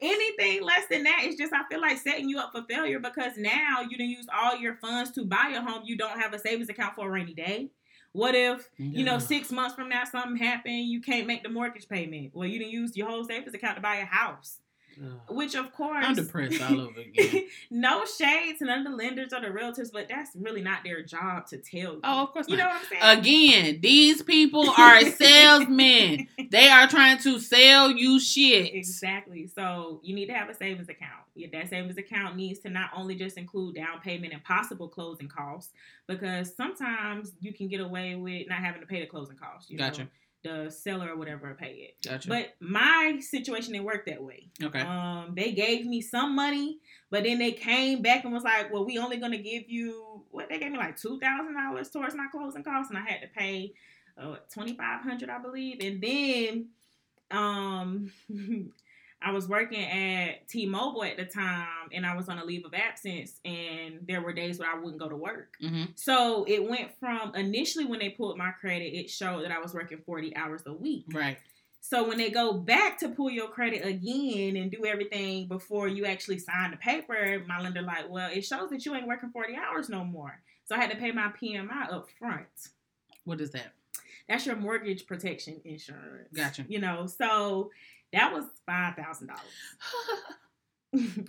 [0.00, 3.32] Anything less than that is just I feel like setting you up for failure because
[3.36, 5.82] now you didn't use all your funds to buy a home.
[5.84, 7.70] You don't have a savings account for a rainy day.
[8.12, 10.88] What if you know six months from now something happened?
[10.88, 12.30] You can't make the mortgage payment.
[12.34, 14.60] Well, you didn't use your whole savings account to buy a house.
[15.00, 15.36] Ugh.
[15.36, 17.44] Which of course I'm depressed all over again.
[17.70, 21.02] no shade to none of the lenders or the realtors, but that's really not their
[21.02, 22.00] job to tell you.
[22.02, 23.18] Oh, of course you know what I'm saying?
[23.18, 26.28] Again, these people are salesmen.
[26.50, 28.74] They are trying to sell you shit.
[28.74, 29.46] Exactly.
[29.46, 31.12] So you need to have a savings account.
[31.34, 35.28] Yeah, that savings account needs to not only just include down payment and possible closing
[35.28, 35.72] costs,
[36.08, 39.70] because sometimes you can get away with not having to pay the closing costs.
[39.70, 40.02] You Gotcha.
[40.02, 40.08] Know?
[40.44, 41.96] The seller or whatever pay it.
[42.08, 42.28] Gotcha.
[42.28, 44.48] But my situation didn't work that way.
[44.62, 44.80] okay.
[44.80, 46.78] Um, they gave me some money,
[47.10, 50.48] but then they came back and was like, "Well, we only gonna give you what?"
[50.48, 53.28] They gave me like two thousand dollars towards my closing costs, and I had to
[53.36, 53.74] pay
[54.16, 55.78] uh, twenty five hundred, I believe.
[55.80, 56.68] And then,
[57.30, 58.12] um,
[59.20, 62.72] I was working at T-Mobile at the time, and I was on a leave of
[62.72, 65.56] absence, and there were days where I wouldn't go to work.
[65.60, 69.58] hmm So it went from initially when they pulled my credit, it showed that I
[69.58, 71.06] was working forty hours a week.
[71.12, 71.38] Right.
[71.80, 76.04] So when they go back to pull your credit again and do everything before you
[76.04, 79.56] actually sign the paper, my lender like, well, it shows that you ain't working 40
[79.56, 80.40] hours no more.
[80.66, 82.46] So I had to pay my PMI up front.
[83.24, 83.72] What is that?
[84.28, 86.28] That's your mortgage protection insurance.
[86.34, 86.66] Gotcha.
[86.68, 87.70] You know, so
[88.12, 91.18] that was five thousand dollars.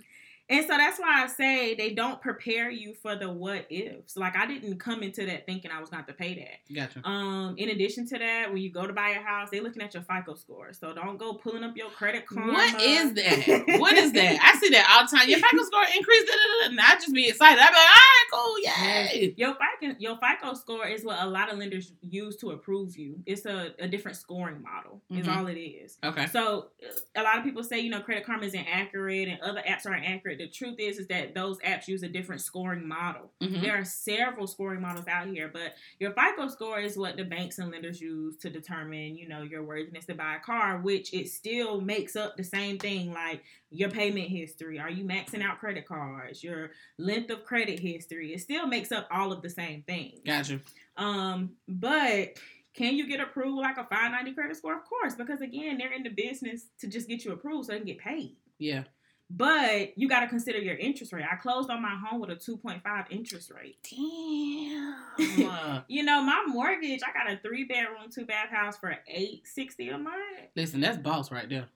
[0.50, 4.16] And so that's why I say they don't prepare you for the what ifs.
[4.16, 6.74] Like I didn't come into that thinking I was going to pay that.
[6.74, 7.08] Gotcha.
[7.08, 9.94] Um, in addition to that, when you go to buy a house, they're looking at
[9.94, 10.72] your FICO score.
[10.72, 12.48] So don't go pulling up your credit card.
[12.48, 13.64] What is that?
[13.80, 14.38] What is that?
[14.42, 15.28] I see that all the time.
[15.28, 16.30] Your FICO score increased,
[16.64, 17.60] and I just be excited.
[17.62, 19.34] I be like, all right, cool, yay.
[19.36, 23.20] Your FICO, your FICO score is what a lot of lenders use to approve you.
[23.26, 25.00] It's a, a different scoring model.
[25.10, 25.36] Is Mhm.
[25.36, 25.98] all it is.
[26.02, 26.26] Okay.
[26.26, 26.68] So
[27.14, 30.04] a lot of people say, you know, Credit Karma isn't accurate and other apps aren't
[30.04, 30.39] accurate.
[30.40, 33.30] The truth is, is that those apps use a different scoring model.
[33.42, 33.60] Mhm.
[33.60, 37.58] There are several scoring models out here, but your FICO score is what the banks
[37.58, 41.28] and lenders use to determine, you know, your worthiness to buy a car, which it
[41.28, 44.78] still makes up the same thing like your payment history.
[44.78, 46.42] Are you maxing out credit cards?
[46.42, 48.32] Your length of credit history.
[48.32, 50.20] It still makes up all of the same things.
[50.24, 50.62] Gotcha.
[50.96, 52.38] Um, but
[52.72, 54.74] can you get approved like a 590 credit score?
[54.78, 57.78] Of course, because again, they're in the business to just get you approved so they
[57.78, 58.36] can get paid.
[58.58, 58.84] Yeah.
[59.32, 61.24] But you got to consider your interest rate.
[61.30, 63.76] I closed on my home with a 2.5 interest rate.
[63.88, 64.96] Damn.
[65.88, 69.98] You know, my mortgage, I got a three bedroom, two bath house for 860 a
[69.98, 70.14] month.
[70.56, 71.66] listen, that's boss right there.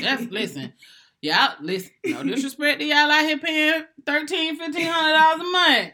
[0.00, 0.72] That's listen.
[1.20, 1.90] Y'all listen.
[2.04, 5.92] No disrespect to y'all out here paying thirteen, fifteen hundred dollars a month.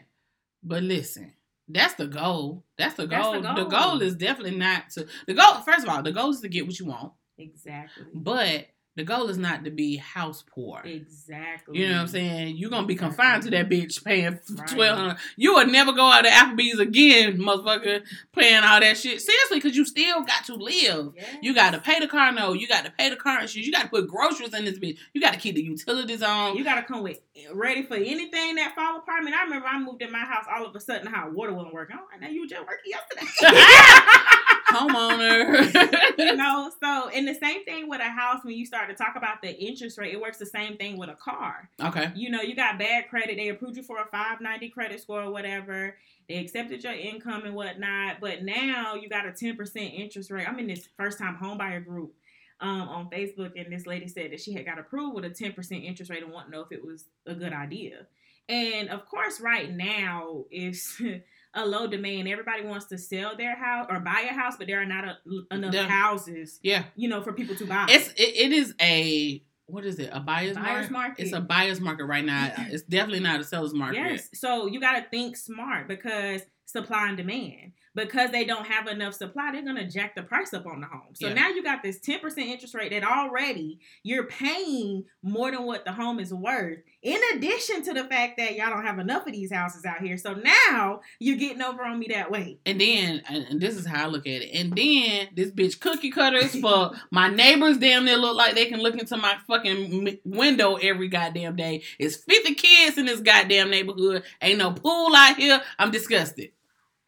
[0.63, 1.33] But listen,
[1.69, 2.65] that's the goal.
[2.79, 3.33] That's the goal.
[3.35, 3.91] the the, goal.
[3.91, 4.03] goal.
[4.03, 5.55] is definitely not to the goal.
[5.67, 8.07] First of all, the goal is to get what you want, exactly.
[8.15, 8.67] but
[8.99, 10.83] the goal is not to be house poor.
[10.85, 11.79] Exactly.
[11.79, 12.57] You know what I'm saying?
[12.57, 14.69] You're gonna be confined to that bitch paying Right.
[14.69, 15.17] twelve hundred.
[15.37, 19.21] You will never go out to Applebee's again, motherfucker, paying all that shit.
[19.21, 21.13] Seriously, because you still got to live.
[21.17, 21.37] Yes.
[21.41, 22.59] You got to pay the car note.
[22.59, 23.55] You got to pay the car insurance.
[23.67, 24.99] You got to put groceries in this bitch.
[25.15, 26.57] You got to keep the utilities on.
[26.57, 27.21] You gotta come with
[27.53, 29.23] ready for anything that fall apart.
[29.23, 30.45] I mean, I remember I moved in my house.
[30.55, 31.97] All of a sudden, how water wasn't working.
[31.97, 33.27] I'm like, now you were just working yesterday.
[34.69, 36.19] Homeowner.
[36.19, 38.45] you know, so and the same thing with a house.
[38.45, 41.09] When you start to talk about the interest rate, it works the same thing with
[41.09, 41.71] a car.
[41.83, 42.13] okay.
[42.15, 43.37] You know, you got bad credit.
[43.37, 45.97] They approved you for a 590 credit score or whatever.
[46.29, 48.21] They accepted your income and whatnot.
[48.21, 50.47] But now you got a 10% interest rate.
[50.47, 52.15] I'm in this first time homebuyer group
[52.61, 55.85] um, on Facebook, and this lady said that she had got approved with a 10%
[55.85, 58.07] interest rate and want to know if it was a good idea.
[58.49, 61.01] And of course, right now it's
[61.55, 62.29] a low demand.
[62.29, 65.55] Everybody wants to sell their house or buy a house, but there are not a,
[65.55, 65.87] enough Yeah.
[65.89, 66.85] houses, Yeah.
[66.97, 67.87] you know, for people to buy.
[67.91, 70.09] It's it, it is a what is it?
[70.15, 70.93] A buyer's, Buyer's market?
[70.93, 71.23] market.
[71.25, 72.53] It's a buyer's market right now.
[72.71, 73.97] It's definitely not a seller's market.
[73.99, 74.31] Yes.
[74.33, 77.73] So you got to think smart because supply and demand.
[77.95, 81.15] Because they don't have enough supply, they're gonna jack the price up on the home.
[81.15, 81.35] So Yeah.
[81.35, 85.85] now you got this ten percent interest rate that already you're paying more than what
[85.85, 86.79] the home is worth.
[87.03, 90.17] In addition to the fact that y'all don't have enough of these houses out here,
[90.17, 92.59] so now you're getting over on me that way.
[92.67, 94.51] And then, and this is how I look at it.
[94.53, 97.79] And then this bitch cookie cutters for my neighbors.
[97.79, 101.83] Damn near look like they can look into my fucking window every goddamn day.
[101.99, 104.25] It's fifty kids in this goddamn neighborhood.
[104.43, 105.63] Ain't no pool out here.
[105.79, 106.51] I'm disgusted.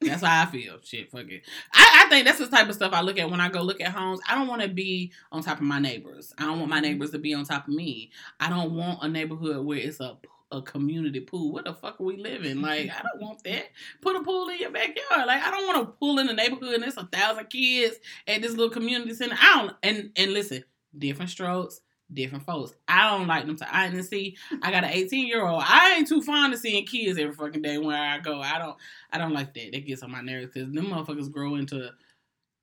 [0.00, 0.78] That's how I feel.
[0.82, 1.42] Shit, fuck it.
[1.72, 3.80] I, I think that's the type of stuff I look at when I go look
[3.80, 4.20] at homes.
[4.28, 6.32] I don't want to be on top of my neighbors.
[6.38, 6.84] I don't want my mm-hmm.
[6.84, 8.10] neighbors to be on top of me.
[8.38, 10.16] I don't want a neighborhood where it's a
[10.52, 11.52] a community pool.
[11.52, 12.60] What the fuck are we living?
[12.60, 13.66] Like, I don't want that.
[14.00, 15.26] Put a pool in your backyard.
[15.26, 17.96] Like, I don't want a pool in the neighborhood and there's a thousand kids
[18.26, 19.36] at this little community center.
[19.38, 19.76] I don't.
[19.82, 20.64] And and listen,
[20.96, 21.80] different strokes,
[22.12, 22.74] different folks.
[22.88, 23.76] I don't like them to.
[23.76, 24.36] I didn't see.
[24.62, 25.62] I got an 18 year old.
[25.64, 28.40] I ain't too fond of seeing kids every fucking day where I go.
[28.40, 28.76] I don't.
[29.12, 29.72] I don't like that.
[29.72, 31.90] That gets on my nerves because them motherfuckers grow into.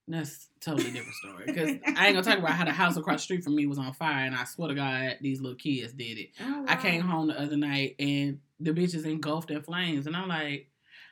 [0.09, 1.43] That's totally different story.
[1.47, 3.77] Because I ain't gonna talk about how the house across the street from me was
[3.77, 6.29] on fire, and I swear to God, these little kids did it.
[6.39, 10.15] Oh, I came home the other night and the bitch is engulfed in flames, and
[10.15, 10.69] I'm like,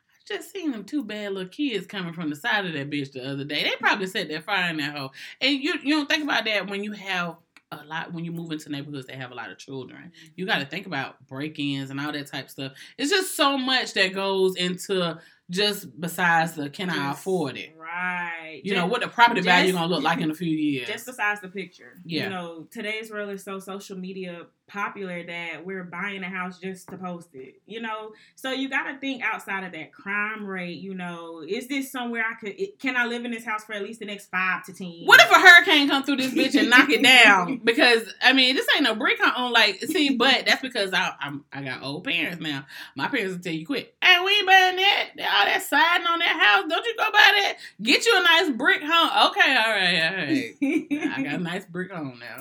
[0.10, 3.12] I just seen them two bad little kids coming from the side of that bitch
[3.12, 3.64] the other day.
[3.64, 5.14] They probably set that fire in that hole.
[5.42, 7.36] And you you don't think about that when you have
[7.84, 10.00] a lot when you move into neighborhoods that have a lot of children.
[10.00, 10.28] Mm-hmm.
[10.36, 12.72] You got to think about break-ins and all that type of stuff.
[12.98, 15.20] It's just so much that goes into
[15.50, 17.76] just besides the can I afford it?
[17.78, 18.62] Right.
[18.64, 20.88] You know what the property value gonna look like in a few years.
[20.88, 22.00] Just besides the picture.
[22.04, 22.24] Yeah.
[22.24, 26.90] You know, today's world is so social media popular that we're buying a house just
[26.90, 27.62] to post it.
[27.66, 30.78] You know, so you got to think outside of that crime rate.
[30.78, 32.56] You know, is this somewhere I could?
[32.80, 34.88] Can I live in this house for at least the next five to ten?
[34.88, 35.08] years?
[35.08, 37.62] What if a hurricane come through this bitch and knock it down?
[37.64, 39.82] Because I mean, this ain't no brick on like.
[39.84, 42.66] See, but that's because I I'm, I got old parents now.
[42.96, 43.96] My parents will tell you quick.
[44.02, 45.10] Hey, we ain't buying that.
[45.20, 46.66] All that siding on that house.
[46.70, 47.58] Don't you go buy that.
[47.82, 49.30] Get you a nice brick home.
[49.30, 51.14] Okay, all right, all right.
[51.18, 52.40] I got a nice brick home now.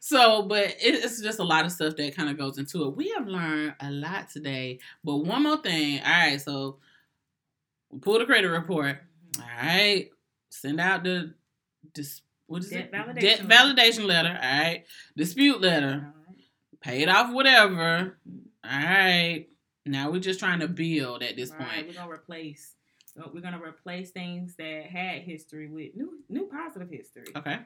[0.00, 2.96] So, but it, it's just a lot of stuff that kind of goes into it.
[2.96, 4.78] We have learned a lot today.
[5.04, 6.00] But one more thing.
[6.00, 6.78] All right, so
[7.90, 8.96] we pull the credit report.
[9.36, 9.42] Mm-hmm.
[9.42, 10.10] All right,
[10.50, 11.34] send out the
[11.94, 12.92] dis, what is Debt it?
[12.92, 13.74] validation Debt letter.
[13.74, 14.28] validation letter.
[14.42, 14.84] All right,
[15.16, 16.12] dispute letter.
[16.80, 18.16] Pay it off whatever.
[18.64, 19.46] All right.
[19.84, 21.86] Now we're just trying to build at this Right, point.
[21.88, 22.74] We're gonna replace.
[23.32, 27.26] We're gonna replace things that had history with new, new positive history.
[27.36, 27.58] Okay.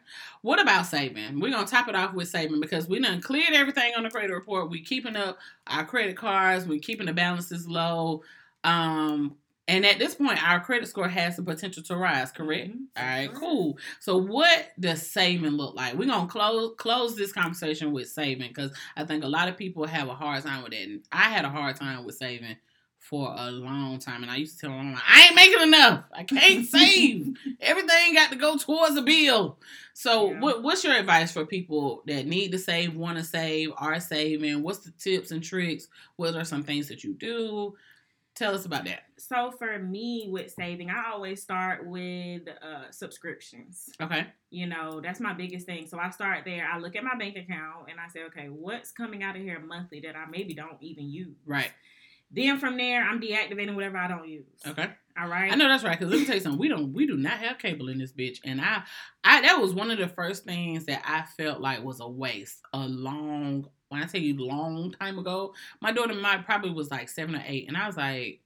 [0.42, 1.40] What about saving?
[1.40, 4.32] We're gonna top it off with saving because we done cleared everything on the credit
[4.32, 4.70] report.
[4.70, 6.66] We keeping up our credit cards.
[6.66, 8.22] We keeping the balances low.
[8.64, 9.36] Um,
[9.68, 12.32] and at this point, our credit score has the potential to rise.
[12.32, 12.70] Correct.
[12.70, 13.32] Mhm, All right.
[13.32, 13.78] Cool.
[14.00, 15.94] So, what does saving look like?
[15.94, 19.86] We're gonna close close this conversation with saving because I think a lot of people
[19.86, 20.82] have a hard time with that.
[20.82, 22.56] And I had a hard time with saving
[23.02, 26.04] for a long time, and I used to tell them, "I ain't making enough.
[26.12, 27.36] I can't save.
[27.60, 29.58] Everything got to go towards a bill."
[29.92, 30.40] So, Yeah.
[30.40, 34.62] what, what's your advice for people that need to save, want to save, are saving?
[34.62, 35.88] What's the tips and tricks?
[36.16, 37.74] What are some things that you do?
[38.34, 39.02] Tell us about that.
[39.18, 43.90] So for me with saving, I always start with uh, subscriptions.
[44.00, 44.26] Okay.
[44.50, 45.86] You know, that's my biggest thing.
[45.86, 46.66] So I start there.
[46.72, 49.60] I look at my bank account and I say, okay, what's coming out of here
[49.60, 51.36] monthly that I maybe don't even use?
[51.44, 51.72] Right.
[52.32, 54.46] Then from there, I'm deactivating whatever I don't use.
[54.66, 54.88] Okay.
[55.20, 55.52] All right.
[55.52, 55.98] I know that's right.
[55.98, 56.58] Cause let me tell you something.
[56.58, 56.92] We don't.
[56.92, 58.38] We do not have cable in this bitch.
[58.44, 58.82] And I,
[59.24, 62.62] I that was one of the first things that I felt like was a waste.
[62.72, 63.68] A long.
[63.88, 65.52] When I tell you long time ago,
[65.82, 68.40] my daughter might probably was like seven or eight, and I was like,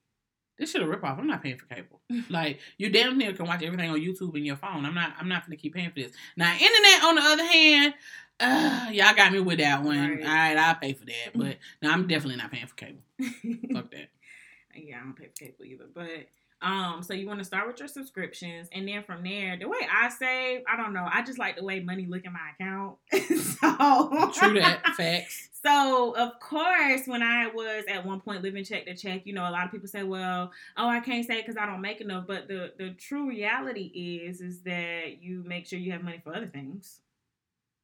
[0.58, 1.18] "This should have rip off.
[1.18, 2.00] I'm not paying for cable.
[2.30, 4.84] like you damn near can watch everything on YouTube and your phone.
[4.84, 5.14] I'm not.
[5.18, 6.12] I'm not gonna keep paying for this.
[6.36, 7.94] Now internet, on the other hand."
[8.38, 9.98] Uh, y'all got me with that one.
[9.98, 10.20] Right.
[10.20, 11.30] All right, I'll pay for that.
[11.34, 13.00] But no, I'm definitely not paying for cable.
[13.72, 14.08] Fuck that.
[14.74, 15.86] yeah, I don't pay for cable either.
[15.94, 16.28] But
[16.62, 19.78] um, so you want to start with your subscriptions, and then from there, the way
[19.92, 21.06] I save, I don't know.
[21.10, 22.96] I just like the way money look in my account.
[23.12, 24.82] so True that.
[24.96, 25.50] Facts.
[25.62, 29.48] So of course, when I was at one point living check to check, you know,
[29.48, 32.26] a lot of people say, "Well, oh, I can't say because I don't make enough."
[32.26, 36.34] But the the true reality is, is that you make sure you have money for
[36.34, 37.00] other things.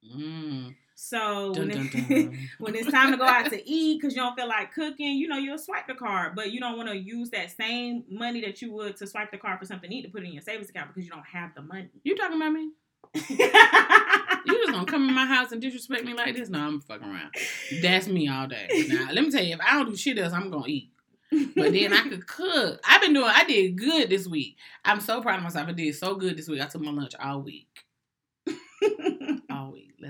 [0.04, 0.74] Mm.
[1.04, 2.38] So Dun, when, dun, dun.
[2.60, 5.26] when it's time to go out to eat because you don't feel like cooking, you
[5.26, 8.62] know, you'll swipe the card, but you don't want to use that same money that
[8.62, 10.42] you would to swipe the card for something to eat to put it in your
[10.42, 11.88] savings account because you don't have the money.
[12.04, 12.70] You talking about me?
[14.44, 16.48] You just gonna come in my house and disrespect me like this?
[16.48, 17.32] No, I'm fucking around.
[17.80, 18.68] That's me all day.
[18.88, 20.90] Now, let me tell you, if I don't do shit else, I'm gonna eat.
[21.30, 22.80] But then I could cook.
[22.84, 23.30] I've been doing.
[23.32, 24.56] I did good this week.
[24.84, 25.68] I'm so proud of myself.
[25.68, 26.60] I did so good this week.
[26.60, 27.68] I took my lunch all week.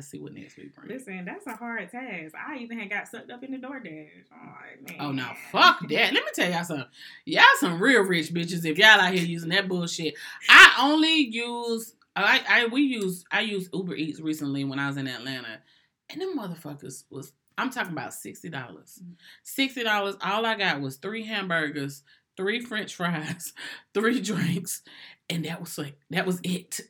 [0.02, 0.90] Let's see what next week brings.
[0.90, 2.34] Listen, that's a hard task.
[2.34, 4.08] I even had got sucked up in the DoorDash.
[4.32, 4.96] Oh, man.
[4.98, 6.12] Oh no, fuck that.
[6.12, 6.86] Let me tell y'all something.
[7.24, 10.14] Y'all some real rich bitches if y'all out here using that bullshit.
[10.48, 14.96] I only use I I we use I used Uber Eats recently when I was
[14.96, 15.60] in Atlanta.
[16.10, 19.00] And them motherfuckers was I'm talking about sixty dollars.
[19.44, 20.16] Sixty dollars.
[20.20, 22.02] All I got was three hamburgers,
[22.36, 23.52] three French fries,
[23.94, 24.82] three drinks,
[25.32, 26.80] and that was like that was it.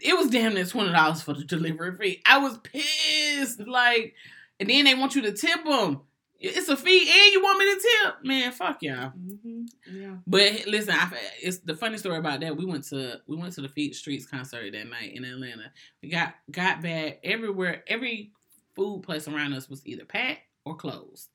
[0.00, 2.22] It was damn near twenty dollars for the delivery fee.
[2.26, 3.60] I was pissed.
[3.66, 4.14] Like,
[4.60, 6.00] and then they want you to tip them.
[6.38, 8.52] It's a fee, and you want me to tip, man.
[8.52, 9.08] Fuck y'all.
[9.10, 10.16] hmm Yeah.
[10.26, 11.10] But listen, I,
[11.42, 12.56] it's the funny story about that.
[12.56, 15.72] We went to we went to the Feed Streets concert that night in Atlanta.
[16.02, 17.84] We got got back everywhere.
[17.86, 18.32] Every
[18.74, 21.30] food place around us was either packed or closed.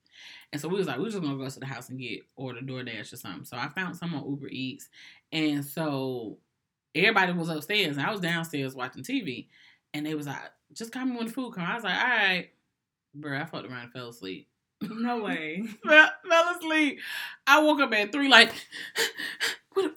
[0.53, 2.59] And so we was like, we just gonna go to the house and get order
[2.61, 3.45] DoorDash or something.
[3.45, 4.89] So I found some on Uber Eats,
[5.31, 6.37] and so
[6.95, 9.47] everybody was upstairs, and I was downstairs watching TV,
[9.93, 10.37] and they was like,
[10.73, 11.63] just call me when the food come.
[11.65, 12.49] I was like, all right,
[13.13, 13.37] bro.
[13.37, 14.47] I fucked around and fell asleep
[14.81, 15.63] No way.
[15.85, 16.99] fell, fell asleep.
[17.47, 18.53] I woke up at three, like,
[19.73, 19.93] what?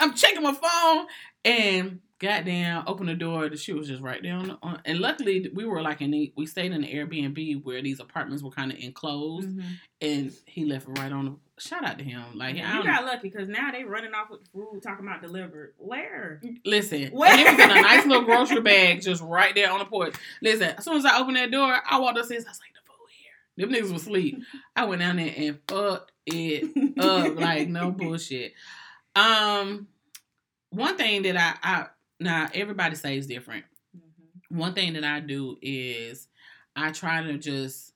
[0.00, 1.06] I'm checking my phone,
[1.44, 3.48] and goddamn, opened the door.
[3.48, 4.80] The shit was just right there on.
[4.84, 8.42] And luckily, we were like in the, we stayed in the Airbnb where these apartments
[8.42, 9.64] were kind of enclosed, Mhm.
[10.00, 11.36] and he left it right on the.
[11.60, 12.22] Shout out to him.
[12.34, 15.22] Like, I you don't got lucky because now they running off with food talking about
[15.22, 15.74] delivered.
[15.76, 16.40] Where?
[16.64, 17.30] Listen, Where?
[17.32, 20.14] and it was in a nice little grocery bag, just right there on the porch.
[20.40, 22.44] Listen, as soon as I opened that door, I walked upstairs.
[22.46, 24.40] I was like, "The food here." Them niggas was asleep.
[24.76, 28.52] I went down there and fucked it up like no bullshit.
[29.16, 29.88] Um,
[30.70, 31.86] one thing that I, I
[32.20, 33.64] now everybody says different.
[33.96, 34.56] Mhm.
[34.56, 36.28] One thing that I do is
[36.76, 37.92] I try to just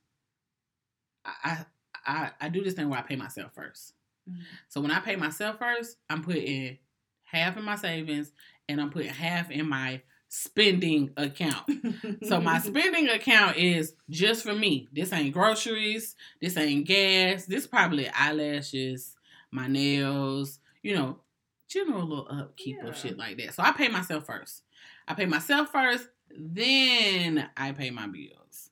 [1.25, 1.65] I
[2.07, 3.95] I I do this thing where I pay myself first.
[4.29, 4.43] Mhm.
[4.69, 6.79] So when I pay myself first, I'm putting
[7.25, 8.33] half in my savings
[8.69, 11.69] and I'm putting half in my spending account.
[12.29, 14.89] So my spending account is just for me.
[14.93, 16.15] This ain't groceries.
[16.41, 17.45] This ain't gas.
[17.47, 19.15] This probably eyelashes,
[19.51, 21.19] my nails, you know,
[21.73, 22.89] general little upkeep Yeah.
[22.89, 23.55] of shit like that.
[23.55, 24.63] So I pay myself first.
[25.09, 28.71] I pay myself first, then I pay my bills.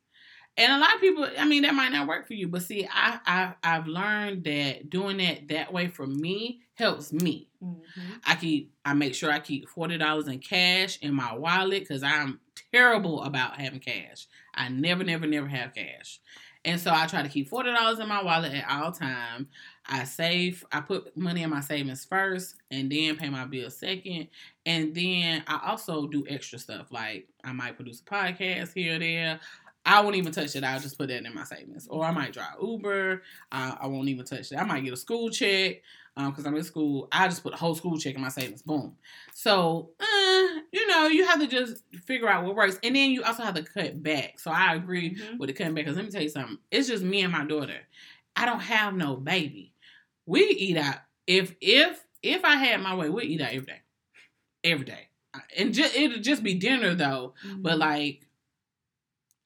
[0.56, 2.86] And a lot of people, I mean, that might not work for you, but see,
[2.93, 7.48] I, I I've learned that doing that that way for me helps me.
[7.62, 7.81] Mhm.
[8.27, 12.02] I keep I make sure I keep forty dollars in cash in my wallet because
[12.02, 12.40] I'm
[12.72, 14.27] terrible about having cash.
[14.55, 16.20] I never, never, never have cash.
[16.64, 19.48] And so I try to keep forty dollars in my wallet at all time.
[19.90, 24.28] I save, I put money in my savings first and then pay my bills second.
[24.64, 26.92] And then I also do extra stuff.
[26.92, 29.40] Like I might produce a podcast here or there.
[29.84, 30.62] I won't even touch it.
[30.62, 31.88] I'll just put that in my savings.
[31.88, 33.22] Or I might drive Uber.
[33.50, 34.56] Uh, I won't even touch it.
[34.56, 35.82] I might get a school check
[36.14, 37.08] because I'm in school.
[37.10, 38.62] I just put a whole school check in my savings.
[38.62, 38.94] Boom.
[39.32, 42.78] So, uh, you know, you have to just figure out what works.
[42.82, 44.38] And then you also have to cut back.
[44.38, 45.38] So I agree Mhm.
[45.38, 46.58] with the cutting back because let me tell you something.
[46.70, 47.80] It's just me and my daughter.
[48.36, 49.69] I don't have no baby.
[50.31, 50.98] We eat out.
[51.27, 53.81] If if if I had my way, we eat out every day,
[54.65, 55.09] every day,
[55.57, 57.35] and just it'll just be dinner though.
[57.62, 57.78] But Mhm.
[57.81, 58.28] like,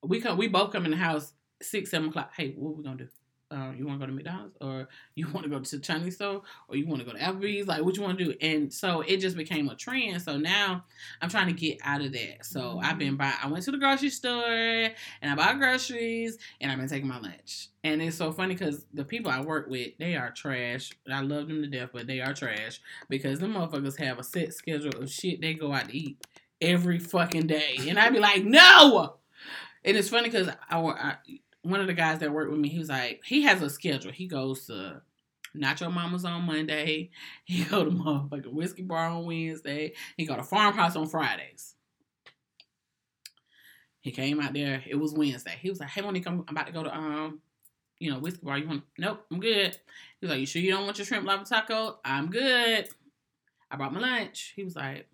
[0.02, 1.32] we come, we both come in the house
[1.62, 2.32] six, seven o'clock.
[2.36, 3.08] Hey, what we gonna do?
[3.54, 6.16] Uh, you want to go to McDonald's, or you want to go to the Chinese
[6.16, 7.68] store, or you want to go to Applebee's?
[7.68, 8.34] Like, what you want to do?
[8.40, 10.20] And so it just became a trend.
[10.22, 10.84] So now
[11.20, 12.44] I'm trying to get out of that.
[12.44, 13.32] So I've been by.
[13.40, 17.20] I went to the grocery store and I bought groceries, and I've been taking my
[17.20, 17.68] lunch.
[17.84, 20.90] And it's so funny because the people I work with, they are trash.
[21.08, 24.54] I love them to death, but they are trash because the motherfuckers have a set
[24.54, 26.26] schedule of shit they go out to eat
[26.60, 29.16] every fucking day, and I'd be like, no.
[29.84, 31.16] And it's funny because I, I
[31.64, 34.12] one of the guys that worked with me, he was like, he has a schedule.
[34.12, 35.00] He goes to
[35.56, 37.10] Nacho Mama's on Monday.
[37.44, 39.94] He go to motherfucking Whiskey Bar on Wednesday.
[40.16, 41.74] He go to Farmhouse on Fridays.
[44.00, 44.82] He came out there.
[44.86, 45.56] It was Wednesday.
[45.60, 47.40] He was like, "Hey, Monique, I'm about to go to um,
[47.98, 48.58] you know, Whiskey Bar.
[48.58, 48.82] You want?
[48.98, 49.78] Nope, I'm good."
[50.20, 51.98] He was like, "You sure you don't want your shrimp lava taco?
[52.04, 52.88] I'm good."
[53.70, 54.52] I brought my lunch.
[54.54, 55.08] He was like,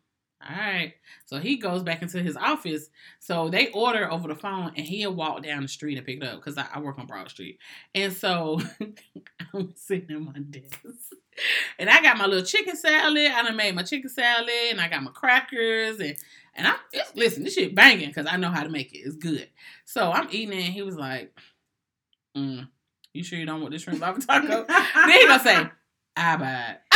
[0.48, 0.94] "All right."
[1.26, 2.88] So he goes back into his office.
[3.18, 6.26] So they order over the phone, and he'll walk down the street and pick it
[6.26, 7.58] up because I, I work on Broad Street.
[7.94, 8.60] And so
[9.54, 11.14] I'm sitting at my desk,
[11.78, 13.30] and I got my little chicken salad.
[13.30, 16.16] I done made my chicken salad, and I got my crackers, and
[16.54, 16.74] and I
[17.14, 18.98] listen, this shit banging because I know how to make it.
[18.98, 19.48] It's good.
[19.84, 21.32] So I'm eating it, and he was like,
[22.36, 22.68] mm,
[23.12, 25.68] "You sure you don't want this shrimp lava taco?" then he gonna say,
[26.16, 26.89] "I buy it."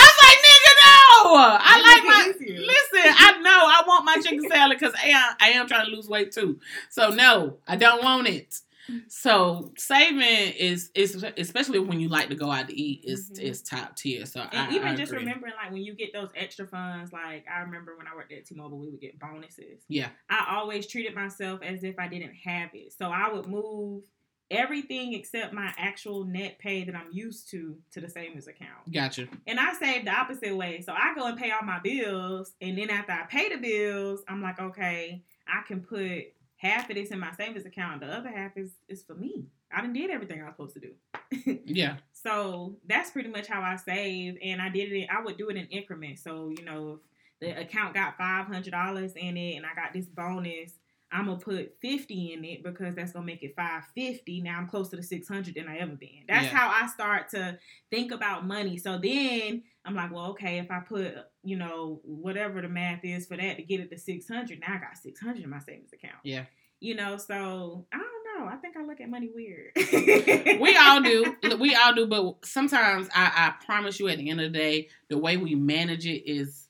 [1.29, 2.15] I like, "Nigga, no!
[2.15, 5.09] I That like make my." Listen, I know I want my chicken salad because I
[5.09, 6.61] am, I am trying to lose weight too.
[6.91, 8.61] So no, I don't want it.
[9.09, 10.21] So saving
[10.59, 13.41] is is especially when you like to go out to eat is Mhm.
[13.41, 14.27] is top tier.
[14.27, 17.47] So And I, even I just remembering, like when you get those extra funds, like
[17.51, 19.85] I remember when I worked at T-Mobile, we would get bonuses.
[19.89, 20.09] Yeah.
[20.29, 24.03] I always treated myself as if I didn't have it, so I would move
[24.51, 28.93] everything except my actual net pay that I'm used to to the savings account.
[28.93, 29.29] Gotcha.
[29.47, 30.81] And I save the opposite way.
[30.83, 34.23] So I go and pay all my bills, and then after I pay the bills,
[34.29, 36.25] I'm like, okay, I can put
[36.57, 38.01] half of this in my savings account.
[38.01, 39.47] The other half is is for me.
[39.73, 41.61] I done did everything I was supposed to do.
[41.67, 41.97] Yeah.
[42.13, 45.09] So that's pretty much how I save, and I did it.
[45.11, 46.23] I would do it in increments.
[46.23, 47.01] So you know, if
[47.41, 50.73] the account got five hundred dollars in it, and I got this bonus,
[51.15, 54.41] I'm gonna put fifty in it because that's gonna make it five fifty.
[54.43, 56.25] Now I'm closer to six hundred than I ever been.
[56.29, 56.57] That's Yeah.
[56.57, 57.59] how I start to
[57.91, 58.77] think about money.
[58.77, 61.15] So then I'm like, well, okay, if I put
[61.45, 64.75] you know whatever the math is for that to get it to six hundred, now
[64.75, 66.19] I got six hundred in my savings account.
[66.25, 66.45] Yeah.
[66.81, 68.47] You know, so I don't know.
[68.53, 69.71] I think I look at money weird.
[70.61, 71.35] We all do.
[71.59, 72.07] We all do.
[72.07, 75.55] But sometimes I, I promise you, at the end of the day, the way we
[75.55, 76.69] manage it is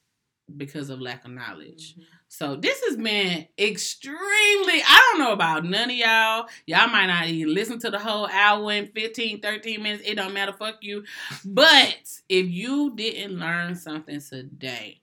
[0.56, 1.92] because of lack of knowledge.
[1.92, 2.02] Mm-hmm.
[2.28, 4.18] So this has been extremely.
[4.18, 6.46] I don't know about none of y'all.
[6.66, 10.02] Y'all might not even listen to the whole hour and 15, 13 minutes.
[10.04, 10.52] It don't matter.
[10.52, 11.04] Fuck you.
[11.44, 11.96] But
[12.28, 15.00] if you didn't learn something today,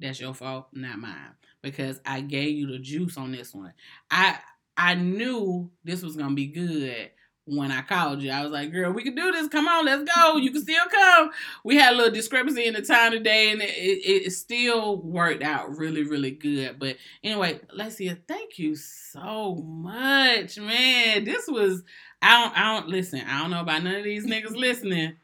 [0.00, 1.34] that's your fault, not mine.
[1.62, 3.72] Because I gave you the juice on this one.
[4.10, 4.38] I
[4.76, 7.10] I knew this was gonna be good
[7.46, 8.30] when I called you.
[8.30, 9.48] I was like, girl, we can do this.
[9.48, 10.36] Come on, let's go.
[10.36, 11.30] You can still come.
[11.64, 15.42] We had a little discrepancy in the time today, and it, it, it still worked
[15.42, 16.78] out really, really good.
[16.78, 21.24] But anyway, Lacia, thank you so much, man.
[21.24, 21.82] This was
[22.20, 23.20] I don't I don't listen.
[23.20, 25.14] I don't know about none of these niggas listening,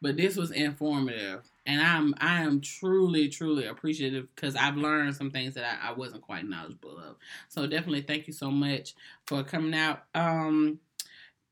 [0.00, 1.42] but this was informative.
[1.66, 5.92] And I'm I am truly, truly appreciative because I've learned some things that I, I
[5.92, 7.16] wasn't quite knowledgeable of.
[7.48, 8.94] So definitely thank you so much
[9.26, 10.04] for coming out.
[10.14, 10.78] Um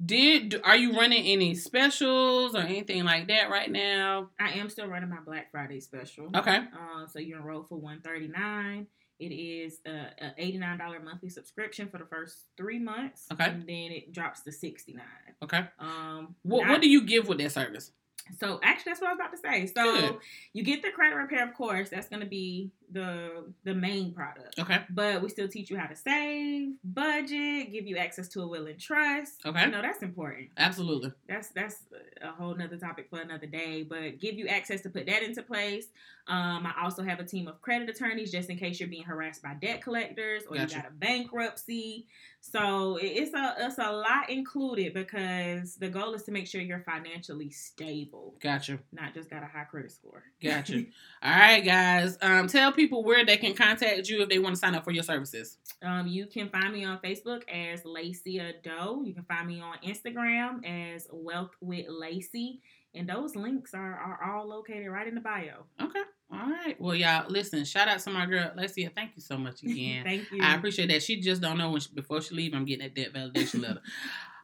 [0.04, 4.30] did are you running any specials or anything like that right now?
[4.40, 6.30] I am still running my Black Friday special.
[6.34, 6.56] Okay.
[6.56, 8.86] Uh, so you enroll for one thirty nine.
[9.20, 13.26] It is a, a eighty nine dollar monthly subscription for the first three months.
[13.32, 13.44] Okay.
[13.44, 15.34] And then it drops to sixty nine.
[15.42, 15.64] Okay.
[15.78, 16.34] Um.
[16.42, 17.92] What what do you give with that service?
[18.38, 19.66] So actually, that's what I was about to say.
[19.66, 20.18] So Good.
[20.54, 21.90] you get the credit repair, of course.
[21.90, 24.58] That's going to be the the main product.
[24.58, 24.80] Okay.
[24.90, 28.66] But we still teach you how to save, budget, give you access to a will
[28.66, 29.44] and trust.
[29.44, 29.64] Okay.
[29.64, 30.50] You know that's important.
[30.56, 31.12] Absolutely.
[31.28, 31.82] That's that's
[32.22, 33.82] a whole nother topic for another day.
[33.82, 35.86] But give you access to put that into place.
[36.26, 39.42] Um, I also have a team of credit attorneys just in case you're being harassed
[39.42, 40.76] by debt collectors or Gotcha.
[40.76, 42.06] you got a bankruptcy.
[42.40, 46.80] So it's a it's a lot included because the goal is to make sure you're
[46.80, 48.78] financially stable, Gotcha.
[48.92, 50.22] not just got a high credit score.
[50.42, 50.84] Gotcha.
[51.22, 52.18] All right, guys.
[52.20, 54.90] Um, tell people where they can contact you if they want to sign up for
[54.90, 55.58] your services.
[55.82, 59.02] Um, you can find me on Facebook as Lacia Doe.
[59.04, 62.60] You can find me on Instagram as Wealth with Lacey.
[62.94, 65.64] And those links are, are all located right in the bio.
[65.82, 66.02] Okay.
[66.32, 66.80] All right.
[66.80, 67.64] Well, y'all, listen.
[67.64, 68.94] Shout out to my girl, Lacia.
[68.94, 70.04] Thank you so much again.
[70.04, 70.40] Thank you.
[70.42, 71.02] I appreciate that.
[71.02, 72.54] She just don't know when she, before she leave.
[72.54, 73.80] I'm getting that debt validation letter.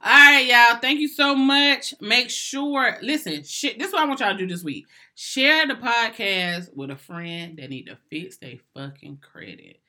[0.02, 0.80] All right, y'all.
[0.80, 1.92] Thank you so much.
[2.00, 3.42] Make sure, listen.
[3.44, 4.86] Shit, this is what I want y'all to do this week.
[5.14, 9.79] Share the podcast with a friend that need to fix their fucking credit.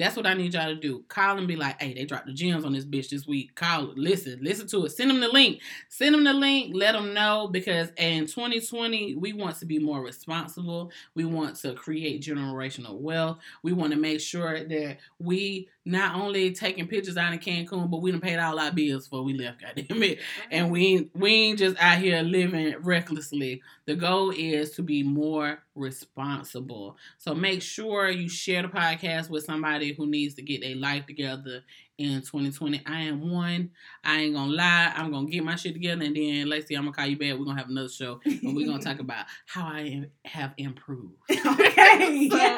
[0.00, 1.04] That's what I need y'all to do.
[1.08, 3.54] Call and be like, hey, they dropped the gems on this bitch this week.
[3.54, 4.92] Call, listen, listen to it.
[4.92, 5.60] Send them the link.
[5.88, 6.72] Send them the link.
[6.74, 10.90] Let them know because in 2020, we want to be more responsible.
[11.14, 13.38] We want to create generational wealth.
[13.62, 18.02] We want to make sure that we not only taking pictures out in Cancun, but
[18.02, 20.18] we done paid all our bills before we left, goddamn it.
[20.18, 20.48] Mm-hmm.
[20.50, 23.62] And we ain't, we ain't just out here living recklessly.
[23.86, 26.96] The goal is to be more responsible.
[27.18, 31.06] So make sure you share the podcast with somebody who needs to get their life
[31.06, 31.64] together
[32.00, 32.82] in 2020.
[32.86, 33.70] I am one.
[34.02, 34.92] I ain't gonna lie.
[34.96, 37.38] I'm gonna get my shit together and then Lacey, I'm gonna call you back.
[37.38, 41.14] We're gonna have another show and we're gonna talk about how I am, have improved.
[41.30, 42.30] okay.
[42.30, 42.56] So, all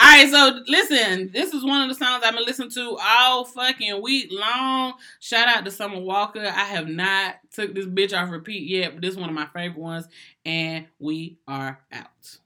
[0.00, 4.02] right, so listen, this is one of the songs I've been listening to all fucking
[4.02, 4.94] week long.
[5.20, 6.40] Shout out to Summer Walker.
[6.40, 9.46] I have not took this bitch off repeat yet, but this is one of my
[9.46, 10.08] favorite ones,
[10.44, 12.38] and we are out.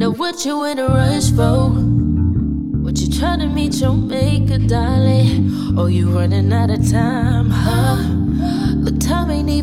[0.00, 1.68] Now what you in a rush for?
[2.82, 5.78] What you trying to meet your maker, darling?
[5.78, 8.19] Or you running out of time, huh?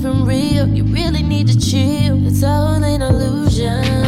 [0.07, 0.67] Even real.
[0.69, 2.25] You really need to chill.
[2.27, 4.06] It's all an illusion.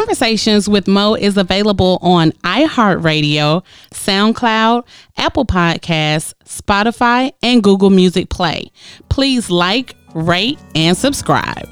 [0.00, 4.86] Conversations with Mo is available on iHeartRadio, SoundCloud,
[5.18, 8.72] Apple Podcasts, Spotify, and Google Music Play.
[9.10, 11.68] Please like, rate, and subscribe.